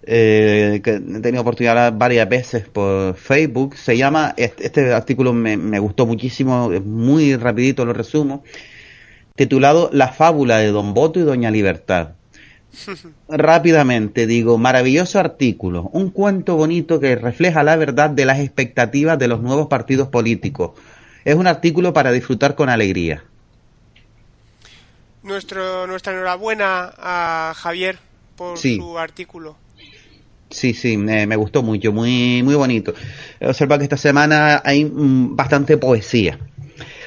[0.05, 3.77] eh, que he tenido oportunidad varias veces por Facebook.
[3.77, 8.43] Se llama, este, este, artículo me, me, gustó muchísimo, muy rapidito lo resumo,
[9.35, 12.15] titulado La fábula de Don Boto y Doña Libertad.
[13.29, 19.27] Rápidamente digo, maravilloso artículo, un cuento bonito que refleja la verdad de las expectativas de
[19.27, 20.71] los nuevos partidos políticos.
[21.23, 23.23] Es un artículo para disfrutar con alegría
[25.23, 27.97] nuestro, nuestra enhorabuena a Javier
[28.35, 29.55] por su artículo.
[30.49, 32.93] Sí, sí, me, gustó mucho, muy, muy bonito.
[33.41, 36.37] Observa que esta semana hay mm, bastante poesía.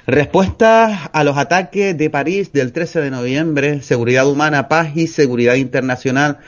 [0.07, 5.57] Respuesta a los ataques de París del 13 de noviembre, seguridad humana, paz y seguridad
[5.57, 6.39] internacional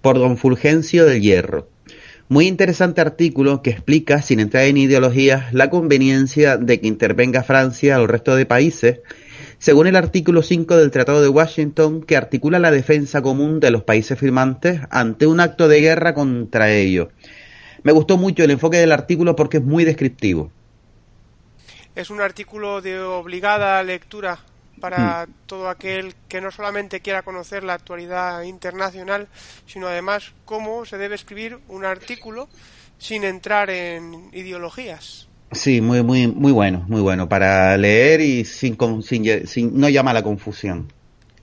[0.00, 1.68] por don Fulgencio del Hierro.
[2.28, 7.96] Muy interesante artículo que explica, sin entrar en ideologías, la conveniencia de que intervenga Francia
[7.96, 9.00] al resto de países
[9.58, 13.82] según el artículo 5 del Tratado de Washington, que articula la defensa común de los
[13.82, 17.08] países firmantes ante un acto de guerra contra ellos.
[17.82, 20.52] Me gustó mucho el enfoque del artículo porque es muy descriptivo.
[21.94, 24.38] Es un artículo de obligada lectura
[24.80, 25.32] para mm.
[25.46, 29.28] todo aquel que no solamente quiera conocer la actualidad internacional,
[29.66, 32.48] sino además cómo se debe escribir un artículo
[32.98, 35.28] sin entrar en ideologías.
[35.52, 40.14] Sí, muy, muy, muy bueno, muy bueno para leer y sin, sin, no llama a
[40.14, 40.92] la confusión.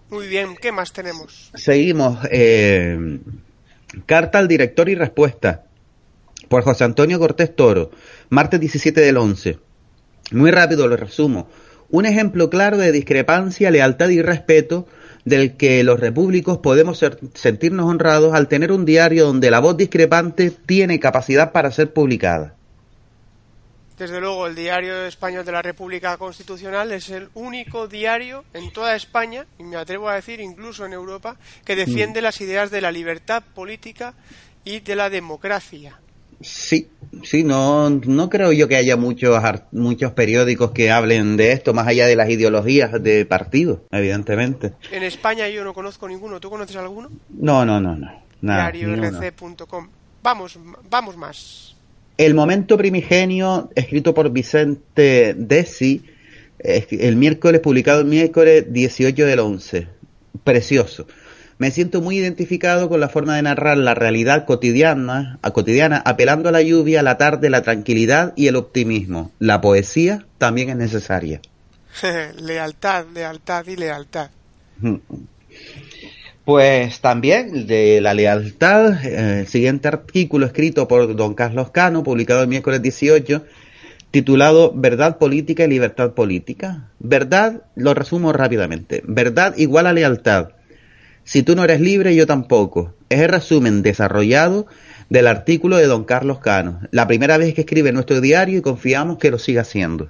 [0.10, 1.52] Muy bien, ¿qué más tenemos?
[1.56, 2.20] Seguimos.
[2.32, 3.20] Eh,
[4.06, 5.66] carta al director y respuesta
[6.48, 7.91] por José Antonio Cortés Toro,
[8.30, 9.60] martes 17 del 11.
[10.32, 11.48] Muy rápido lo resumo.
[11.90, 14.88] Un ejemplo claro de discrepancia, lealtad y respeto
[15.24, 17.04] del que los repúblicos podemos
[17.34, 22.56] sentirnos honrados al tener un diario donde la voz discrepante tiene capacidad para ser publicada.
[23.98, 28.96] Desde luego, el Diario Español de la República Constitucional es el único diario en toda
[28.96, 32.24] España, y me atrevo a decir incluso en Europa, que defiende mm.
[32.24, 34.14] las ideas de la libertad política
[34.64, 36.00] y de la democracia.
[36.42, 36.90] Sí,
[37.24, 41.88] sí, no, no creo yo que haya muchos, muchos periódicos que hablen de esto, más
[41.88, 44.74] allá de las ideologías de partido, evidentemente.
[44.92, 46.40] En España yo no conozco ninguno.
[46.40, 47.10] ¿Tú conoces alguno?
[47.30, 48.12] No, no, no, no.
[48.42, 49.90] DiarioRC.com.
[50.22, 50.60] Vamos,
[50.90, 51.76] vamos más.
[52.18, 56.04] El momento primigenio, escrito por Vicente Desi,
[56.60, 59.88] el miércoles, publicado el miércoles 18 del 11.
[60.44, 61.08] Precioso.
[61.60, 66.49] Me siento muy identificado con la forma de narrar la realidad cotidiana, a cotidiana, apelando
[66.49, 69.32] a la lluvia, la tarde, la tranquilidad y el optimismo.
[69.39, 71.41] La poesía también es necesaria.
[72.39, 74.30] lealtad, lealtad y lealtad.
[76.47, 82.41] Pues también de la lealtad, eh, el siguiente artículo escrito por don Carlos Cano, publicado
[82.41, 83.43] el miércoles 18,
[84.12, 86.89] titulado Verdad política y libertad política.
[86.99, 89.03] Verdad, lo resumo rápidamente.
[89.05, 90.51] Verdad igual a lealtad.
[91.28, 92.96] Si tú no eres libre, yo tampoco.
[93.10, 94.66] Es el resumen desarrollado
[95.10, 96.80] del artículo de don Carlos Cano.
[96.92, 100.10] La primera vez que escribe nuestro diario y confiamos que lo siga haciendo.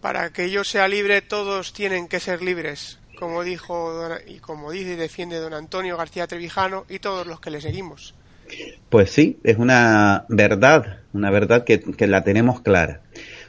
[0.00, 4.92] Para que yo sea libre, todos tienen que ser libres como dijo y como dice
[4.92, 8.14] y defiende don Antonio García Trevijano y todos los que le seguimos.
[8.88, 13.02] Pues sí, es una verdad, una verdad que, la tenemos clara.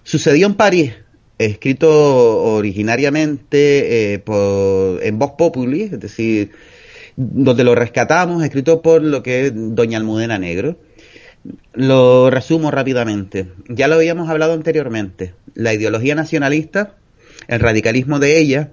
[0.04, 0.94] Sucedió en París,
[1.38, 6.52] escrito originariamente eh, por, en Vox Populi, es decir,
[7.22, 10.78] donde lo rescatamos, escrito por lo que es Doña Almudena Negro.
[11.74, 13.52] Lo resumo rápidamente.
[13.68, 15.34] Ya lo habíamos hablado anteriormente.
[15.54, 16.96] La ideología nacionalista,
[17.50, 18.72] el radicalismo de ella,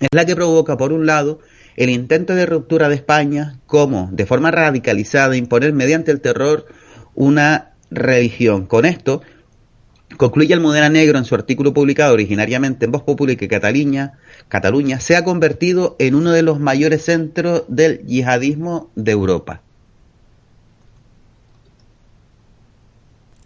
[0.00, 1.40] es la que provoca, por un lado,
[1.76, 6.64] el intento de ruptura de España como, de forma radicalizada, imponer mediante el terror
[7.14, 8.64] una religión.
[8.64, 9.20] Con esto,
[10.16, 15.00] concluye el Modena Negro en su artículo publicado originariamente en Voz Popular que Cataluña, Cataluña
[15.00, 19.62] se ha convertido en uno de los mayores centros del yihadismo de Europa.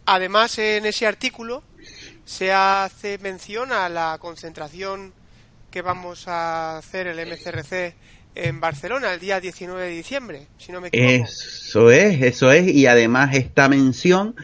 [0.07, 1.63] Además, en ese artículo
[2.25, 5.13] se hace mención a la concentración
[5.71, 7.95] que vamos a hacer el MCRC
[8.35, 11.25] en Barcelona el día 19 de diciembre, si no me equivoco.
[11.25, 14.35] Eso es, eso es, y además esta mención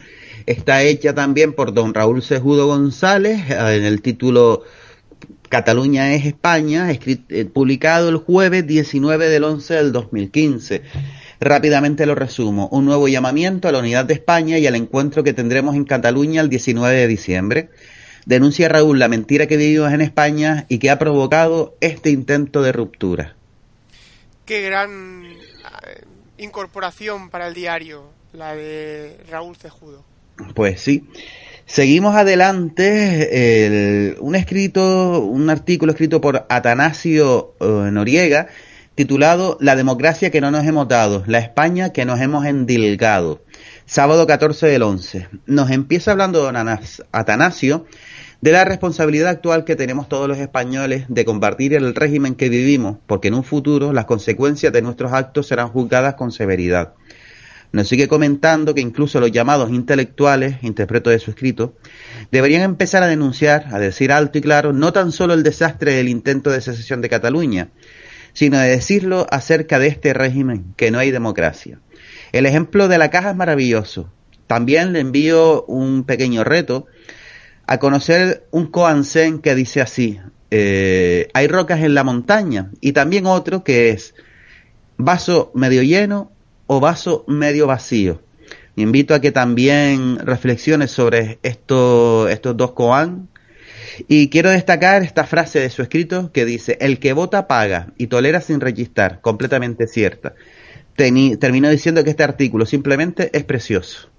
[0.47, 4.63] está hecha también por don Raúl Sejudo González eh, en el título
[5.49, 10.81] Cataluña es España, eh, publicado el jueves 19 del 11 del 2015.
[11.39, 12.67] Rápidamente lo resumo.
[12.71, 16.41] Un nuevo llamamiento a la unidad de España y al encuentro que tendremos en Cataluña
[16.41, 17.69] el 19 de diciembre.
[18.25, 22.73] Denuncia Raúl la mentira que vivimos en España y que ha provocado este intento de
[22.73, 23.35] ruptura.
[24.45, 26.03] Qué gran eh,
[26.37, 30.03] incorporación para el diario, la de Raúl Cejudo.
[30.53, 31.05] Pues sí.
[31.65, 34.15] Seguimos adelante.
[34.19, 38.47] un escrito, un artículo escrito por Atanasio eh, Noriega,
[38.95, 43.41] titulado La democracia que no nos hemos dado, la España que nos hemos endilgado.
[43.85, 45.27] Sábado 14 del 11.
[45.45, 46.55] Nos empieza hablando don
[47.11, 47.85] Atanasio
[48.41, 52.97] de la responsabilidad actual que tenemos todos los españoles de compartir el régimen que vivimos,
[53.07, 56.93] porque en un futuro las consecuencias de nuestros actos serán juzgadas con severidad.
[57.71, 61.75] Nos sigue comentando que incluso los llamados intelectuales, interpreto de su escrito,
[62.31, 66.07] deberían empezar a denunciar, a decir alto y claro, no tan solo el desastre del
[66.07, 67.69] intento de secesión de Cataluña,
[68.33, 71.79] sino de decirlo acerca de este régimen, que no hay democracia.
[72.31, 74.11] El ejemplo de la caja es maravilloso.
[74.47, 76.85] También le envío un pequeño reto
[77.65, 80.19] a conocer un Koansen que dice así,
[80.51, 84.15] eh, hay rocas en la montaña, y también otro que es
[84.97, 86.31] vaso medio lleno
[86.67, 88.21] o vaso medio vacío.
[88.75, 93.27] Me invito a que también reflexiones sobre esto, estos dos koan.
[94.07, 98.05] Y quiero destacar esta frase de su escrito que dice, el que vota paga y
[98.05, 100.35] tolera sin rechistar, completamente cierta.
[100.95, 104.09] termino diciendo que este artículo simplemente es precioso.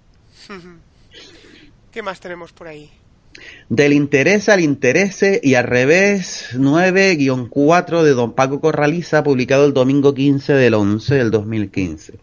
[1.92, 2.90] ¿Qué más tenemos por ahí?
[3.68, 10.14] Del interés al interese y al revés 9-4 de don Paco Corraliza, publicado el domingo
[10.14, 12.14] 15 del 11 del 2015.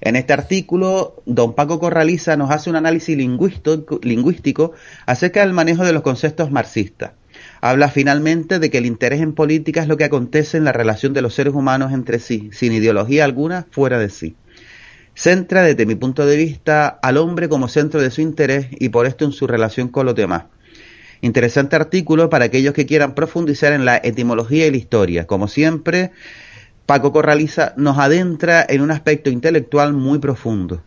[0.00, 4.72] En este artículo, don Paco Corraliza nos hace un análisis lingüístico,
[5.06, 7.12] acerca del manejo de los conceptos marxistas.
[7.60, 11.12] Habla finalmente de que el interés en política es lo que acontece en la relación
[11.12, 14.36] de los seres humanos entre sí, sin ideología alguna fuera de sí.
[15.16, 19.06] Centra, desde mi punto de vista, al hombre como centro de su interés y por
[19.06, 20.44] esto en su relación con los demás.
[21.22, 25.26] Interesante artículo para aquellos que quieran profundizar en la etimología y la historia.
[25.26, 26.12] Como siempre,
[26.84, 30.82] Paco Corraliza nos adentra en un aspecto intelectual muy profundo.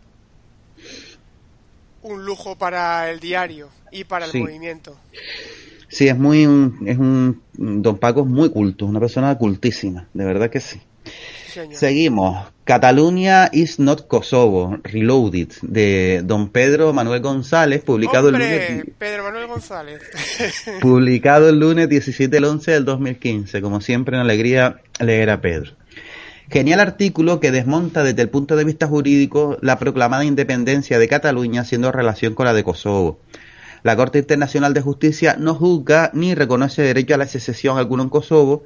[2.02, 4.96] Un lujo para el diario y para el movimiento.
[5.88, 6.44] Sí, es muy
[6.86, 10.80] es un don Paco es muy culto, una persona cultísima, de verdad que sí.
[11.72, 12.46] Seguimos.
[12.64, 18.84] Cataluña is not Kosovo, Reloaded, de don Pedro Manuel González, publicado el lunes.
[18.96, 20.00] Pedro Manuel González.
[20.80, 23.60] publicado el lunes 17 del 11 del 2015.
[23.60, 25.72] Como siempre, una alegría leer a Pedro.
[26.48, 31.62] Genial artículo que desmonta desde el punto de vista jurídico la proclamada independencia de Cataluña
[31.62, 33.20] haciendo relación con la de Kosovo.
[33.82, 38.08] La Corte Internacional de Justicia no juzga ni reconoce derecho a la secesión alguno en
[38.08, 38.64] Kosovo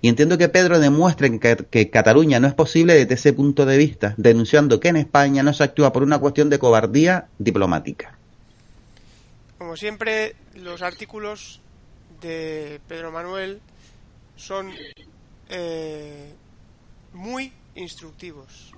[0.00, 4.14] y entiendo que Pedro demuestra que, Cataluña no es posible desde ese punto de vista,
[4.16, 8.16] denunciando que en España no se actúa por una cuestión de cobardía diplomática.
[9.58, 11.60] Como siempre, los artículos
[12.20, 13.60] de Pedro Manuel
[14.36, 14.70] son
[15.48, 16.32] eh,
[17.12, 18.72] muy instructivos.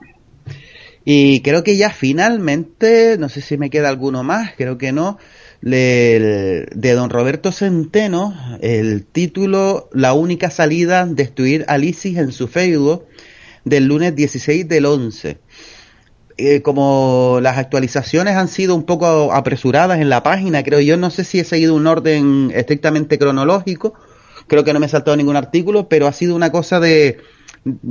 [1.05, 5.19] Y creo que ya finalmente, no sé si me queda alguno más, creo que no,
[5.71, 13.07] de don Roberto Centeno, el título La única salida, destruir a Lisis en su feudo,
[13.65, 15.39] del lunes 16 del 11.
[16.37, 21.11] Eh, como las actualizaciones han sido un poco apresuradas en la página, creo yo, no
[21.11, 23.95] sé si he seguido un orden estrictamente cronológico,
[24.49, 27.19] creo que no me he saltado ningún artículo, pero ha sido una cosa de,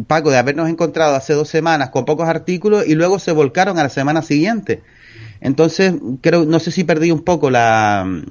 [0.07, 3.83] Paco, de habernos encontrado hace dos semanas con pocos artículos y luego se volcaron a
[3.83, 4.83] la semana siguiente.
[5.43, 8.23] Entonces, creo, no sé si perdí un poco la,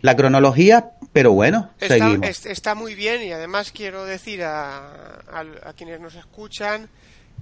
[0.00, 2.46] la cronología, pero bueno, está, seguimos.
[2.46, 6.88] Está muy bien y además quiero decir a, a quienes nos escuchan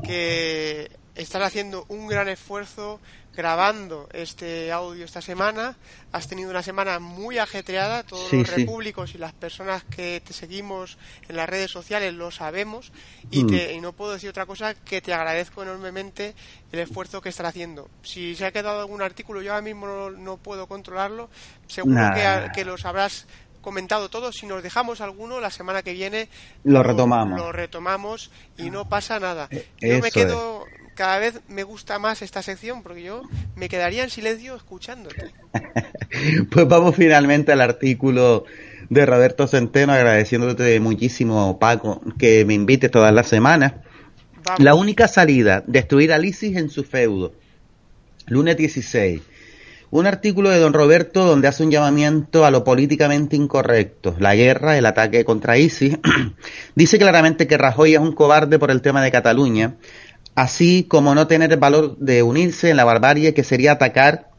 [0.05, 3.01] que están haciendo un gran esfuerzo
[3.34, 5.76] grabando este audio esta semana.
[6.12, 10.98] Has tenido una semana muy ajetreada, todos los repúblicos y las personas que te seguimos
[11.28, 12.92] en las redes sociales lo sabemos
[13.30, 13.54] y, mm.
[13.74, 16.34] y, no puedo decir otra cosa que te agradezco enormemente
[16.70, 17.88] el esfuerzo que estás haciendo.
[18.02, 21.30] Si se ha quedado algún artículo, yo ahora mismo no, puedo controlarlo,
[21.66, 23.26] seguro que, que los habrás
[23.62, 24.36] comentado todos.
[24.36, 26.28] Si nos dejamos alguno, la semana que viene
[26.64, 27.40] lo retomamos.
[27.40, 29.48] Lo, retomamos y no pasa nada.
[29.50, 33.23] Eh, yo me quedo, cada vez me gusta más esta sección porque yo
[33.56, 35.32] me quedaría en silencio escuchándote.
[36.51, 38.44] pues vamos finalmente al artículo
[38.89, 43.74] de Roberto Centeno, agradeciéndote muchísimo, Paco, que me invites todas las semanas.
[44.59, 47.32] La única salida, destruir a Lisis en su feudo.
[48.27, 49.23] Lunes 16.
[49.90, 54.78] Un artículo de don Roberto donde hace un llamamiento a lo políticamente incorrecto, la guerra,
[54.78, 55.98] el ataque contra ISIS.
[56.74, 59.77] Dice claramente que Rajoy es un cobarde por el tema de Cataluña,
[60.34, 64.30] así como no tener el valor de unirse en la barbarie que sería atacar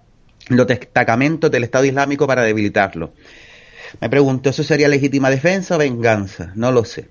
[0.50, 3.14] los destacamentos del Estado Islámico para debilitarlo.
[4.02, 6.52] Me pregunto, ¿eso sería legítima defensa o venganza?
[6.56, 7.10] No lo sé.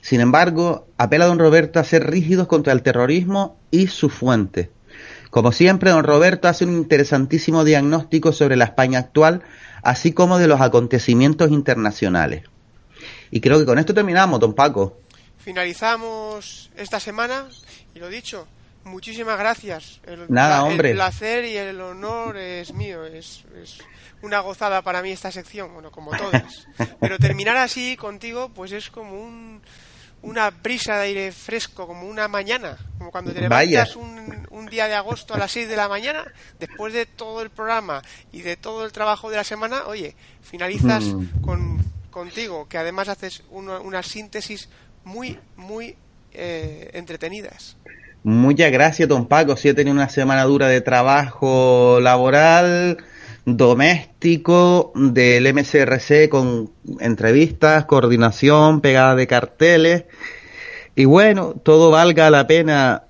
[0.00, 4.70] Sin embargo, apela a don Roberto a ser rígidos contra el terrorismo y su fuente.
[5.30, 9.42] Como siempre, don Roberto hace un interesantísimo diagnóstico sobre la España actual,
[9.82, 12.42] así como de los acontecimientos internacionales.
[13.30, 14.98] Y creo que con esto terminamos, don Paco.
[15.44, 17.48] Finalizamos esta semana
[17.94, 18.46] y lo dicho,
[18.84, 20.00] muchísimas gracias.
[20.06, 20.90] El, Nada, hombre.
[20.90, 23.04] El placer y el honor es mío.
[23.04, 23.78] Es, es,
[24.22, 26.68] una gozada para mí esta sección, bueno, como todas.
[27.00, 29.60] Pero terminar así contigo, pues es como un,
[30.22, 32.78] una brisa de aire fresco, como una mañana.
[32.98, 36.24] Como cuando te levantas un, un, día de agosto a las 6 de la mañana,
[36.60, 38.00] después de todo el programa
[38.30, 41.40] y de todo el trabajo de la semana, oye, finalizas mm.
[41.40, 44.68] con, contigo, que además haces una, una síntesis
[45.04, 45.96] muy, muy
[46.32, 47.76] eh, entretenidas.
[48.24, 49.56] Muchas gracias, don Paco.
[49.56, 52.98] Si he tenido una semana dura de trabajo laboral,
[53.44, 56.70] doméstico, del MCRC con
[57.00, 60.04] entrevistas, coordinación, pegada de carteles.
[60.94, 63.04] Y bueno, todo valga la pena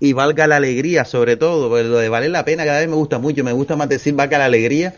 [0.00, 2.94] y valga la alegría, sobre todo, porque lo de valer la pena cada vez me
[2.94, 3.44] gusta mucho.
[3.44, 4.94] Me gusta más decir valga la alegría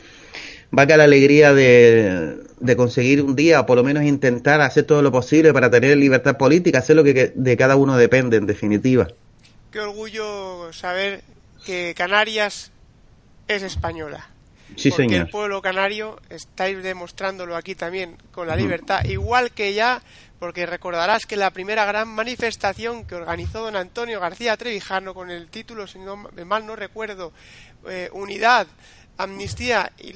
[0.76, 4.84] va a la alegría de, de, conseguir un día, o por lo menos intentar hacer
[4.84, 8.46] todo lo posible para tener libertad política, hacer lo que de cada uno depende, en
[8.46, 9.08] definitiva.
[9.70, 11.22] Qué orgullo saber
[11.64, 12.70] que Canarias
[13.48, 14.28] es española.
[14.76, 20.00] Sí, porque el pueblo canario estáis demostrándolo aquí también con la libertad, igual que ya,
[20.38, 25.48] porque recordarás que la primera gran manifestación que organizó don Antonio García Trevijano con el
[25.48, 27.32] título, si no mal no recuerdo,
[27.88, 28.66] eh, Unidad
[29.22, 30.12] Amnistía y,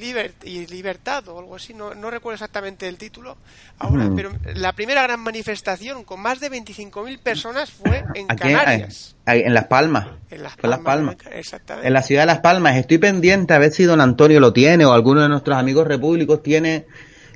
[0.49, 3.37] y Libertad o algo así, no, recuerdo exactamente el título
[3.79, 9.17] ahora, pero la primera gran manifestación con más de 25.000 personas fue en Canarias.
[9.27, 10.07] En, Las Palmas.
[10.31, 11.17] En Las Palmas.
[11.83, 12.77] En la ciudad de Las Palmas.
[12.77, 16.43] Estoy pendiente a ver si don Antonio lo tiene o alguno de nuestros amigos repúblicos
[16.43, 16.87] tiene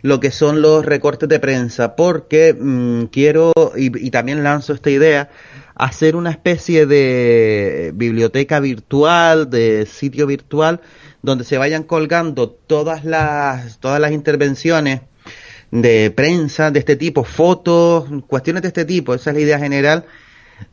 [0.03, 4.91] lo que son los recortes de prensa, porque mm, quiero, y, y también lanzo esta
[4.91, 5.31] idea,
[5.79, 10.81] hacer una especie de biblioteca virtual, de sitio virtual,
[11.29, 15.03] donde se vayan colgando todas las, todas las intervenciones
[15.71, 20.07] de prensa de este tipo, fotos, cuestiones de este tipo, esa es la idea general,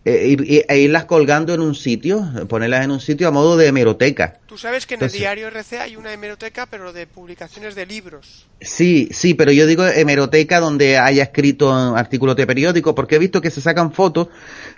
[0.03, 4.39] eh, e irlas colgando en un sitio, ponerlas en un sitio a modo de hemeroteca.
[4.45, 8.47] Tú sabes que en el diario RC hay una hemeroteca, pero de publicaciones de libros.
[8.61, 13.41] Sí, sí, pero yo digo hemeroteca donde haya escrito artículos de periódico, porque he visto
[13.41, 14.29] que se sacan fotos,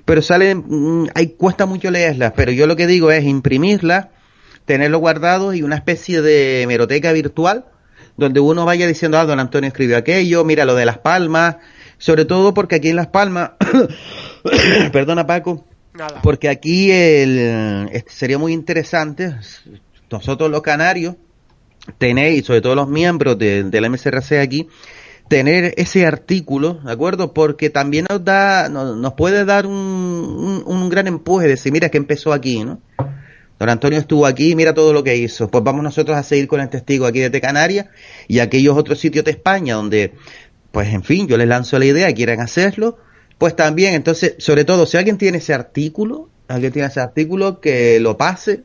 [0.05, 4.07] pero salen, mm, hay, cuesta mucho leerlas, pero yo lo que digo es imprimirlas,
[4.67, 7.65] tenerlo guardado y una especie de hemeroteca virtual,
[8.17, 11.55] donde uno vaya diciendo, ah, don Antonio escribió aquello, mira lo de Las Palmas,
[11.97, 13.51] sobre todo porque aquí en Las Palmas
[14.91, 15.65] Perdona Paco.
[16.21, 19.35] Porque aquí el, sería muy interesante,
[20.11, 21.15] nosotros los canarios,
[21.97, 24.67] tenéis, sobre todo los miembros de, la MCRC aquí,
[25.29, 27.33] tener ese artículo, ¿de acuerdo?
[27.33, 32.31] Porque también nos da, nos, puede dar un, un, gran empuje, decir, mira que empezó
[32.31, 32.79] aquí, ¿no?
[33.59, 35.49] Don Antonio estuvo aquí, mira todo lo que hizo.
[35.49, 37.87] Pues vamos nosotros a seguir con el testigo aquí desde Canarias
[38.27, 40.13] y aquellos otros sitios de España donde,
[40.71, 42.97] pues en fin, yo les lanzo la idea, quieran hacerlo,
[43.37, 47.99] pues también, entonces, sobre todo, si alguien tiene ese artículo, alguien tiene ese artículo, que
[47.99, 48.63] lo pase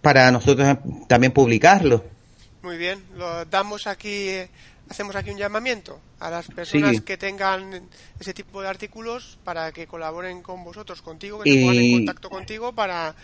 [0.00, 2.04] para nosotros también publicarlo.
[2.62, 4.28] Muy bien, lo damos aquí,
[4.88, 7.88] hacemos aquí un llamamiento a las personas que tengan
[8.20, 12.30] ese tipo de artículos para que colaboren con vosotros, contigo, que se pongan en contacto
[12.30, 13.14] contigo para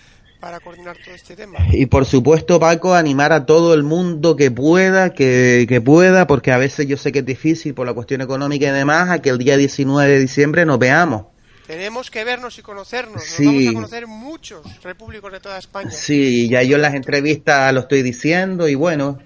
[0.40, 1.58] para coordinar todo este tema.
[1.70, 6.50] Y por supuesto, Paco, animar a todo el mundo que pueda, que, que, pueda, porque
[6.50, 9.28] a veces yo sé que es difícil por la cuestión económica y demás, a que
[9.28, 11.26] el día 19 de diciembre nos veamos.
[11.66, 13.22] Tenemos que vernos y conocernos.
[13.38, 15.90] Nos vamos a conocer muchos repúblicos de toda España.
[15.92, 19.20] Sí, ya yo en las entrevistas lo estoy diciendo y bueno,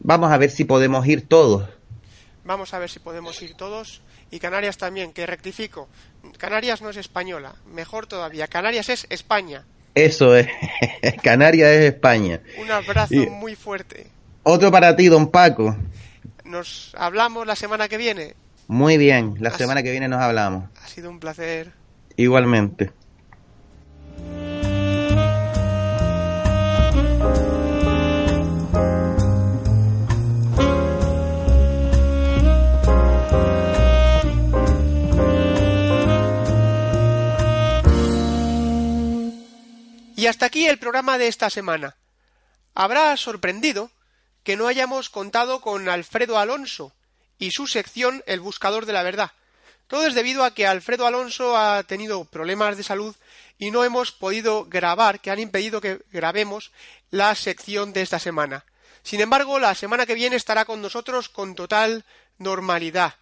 [0.00, 1.66] vamos a ver si podemos ir todos.
[2.44, 4.02] Vamos a ver si podemos ir todos.
[4.30, 5.88] Y Canarias también, que rectifico.
[6.36, 7.54] Canarias no es española.
[7.72, 8.46] Mejor todavía.
[8.46, 9.64] Canarias es España.
[9.94, 10.48] Eso es.
[11.22, 12.40] Canarias es España.
[12.60, 14.06] Un abrazo muy fuerte.
[14.42, 15.76] Otro para ti, don Paco.
[16.44, 18.34] Nos hablamos la semana que viene.
[18.66, 20.70] Muy bien, la semana que viene nos hablamos.
[20.82, 21.72] Ha sido un placer.
[22.16, 22.90] Igualmente.
[40.24, 41.96] Y hasta aquí el programa de esta semana.
[42.74, 43.90] Habrá sorprendido
[44.42, 46.94] que no hayamos contado con Alfredo Alonso
[47.38, 49.32] y su sección El Buscador de la Verdad.
[49.86, 53.14] Todo es debido a que Alfredo Alonso ha tenido problemas de salud
[53.58, 56.72] y no hemos podido grabar, que han impedido que grabemos
[57.10, 58.64] la sección de esta semana.
[59.02, 62.02] Sin embargo, la semana que viene estará con nosotros con total
[62.38, 63.12] normalidad.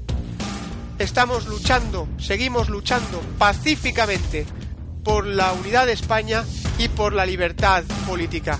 [1.00, 4.46] Estamos luchando, seguimos luchando pacíficamente
[5.04, 6.44] por la unidad de España
[6.78, 8.60] y por la libertad política.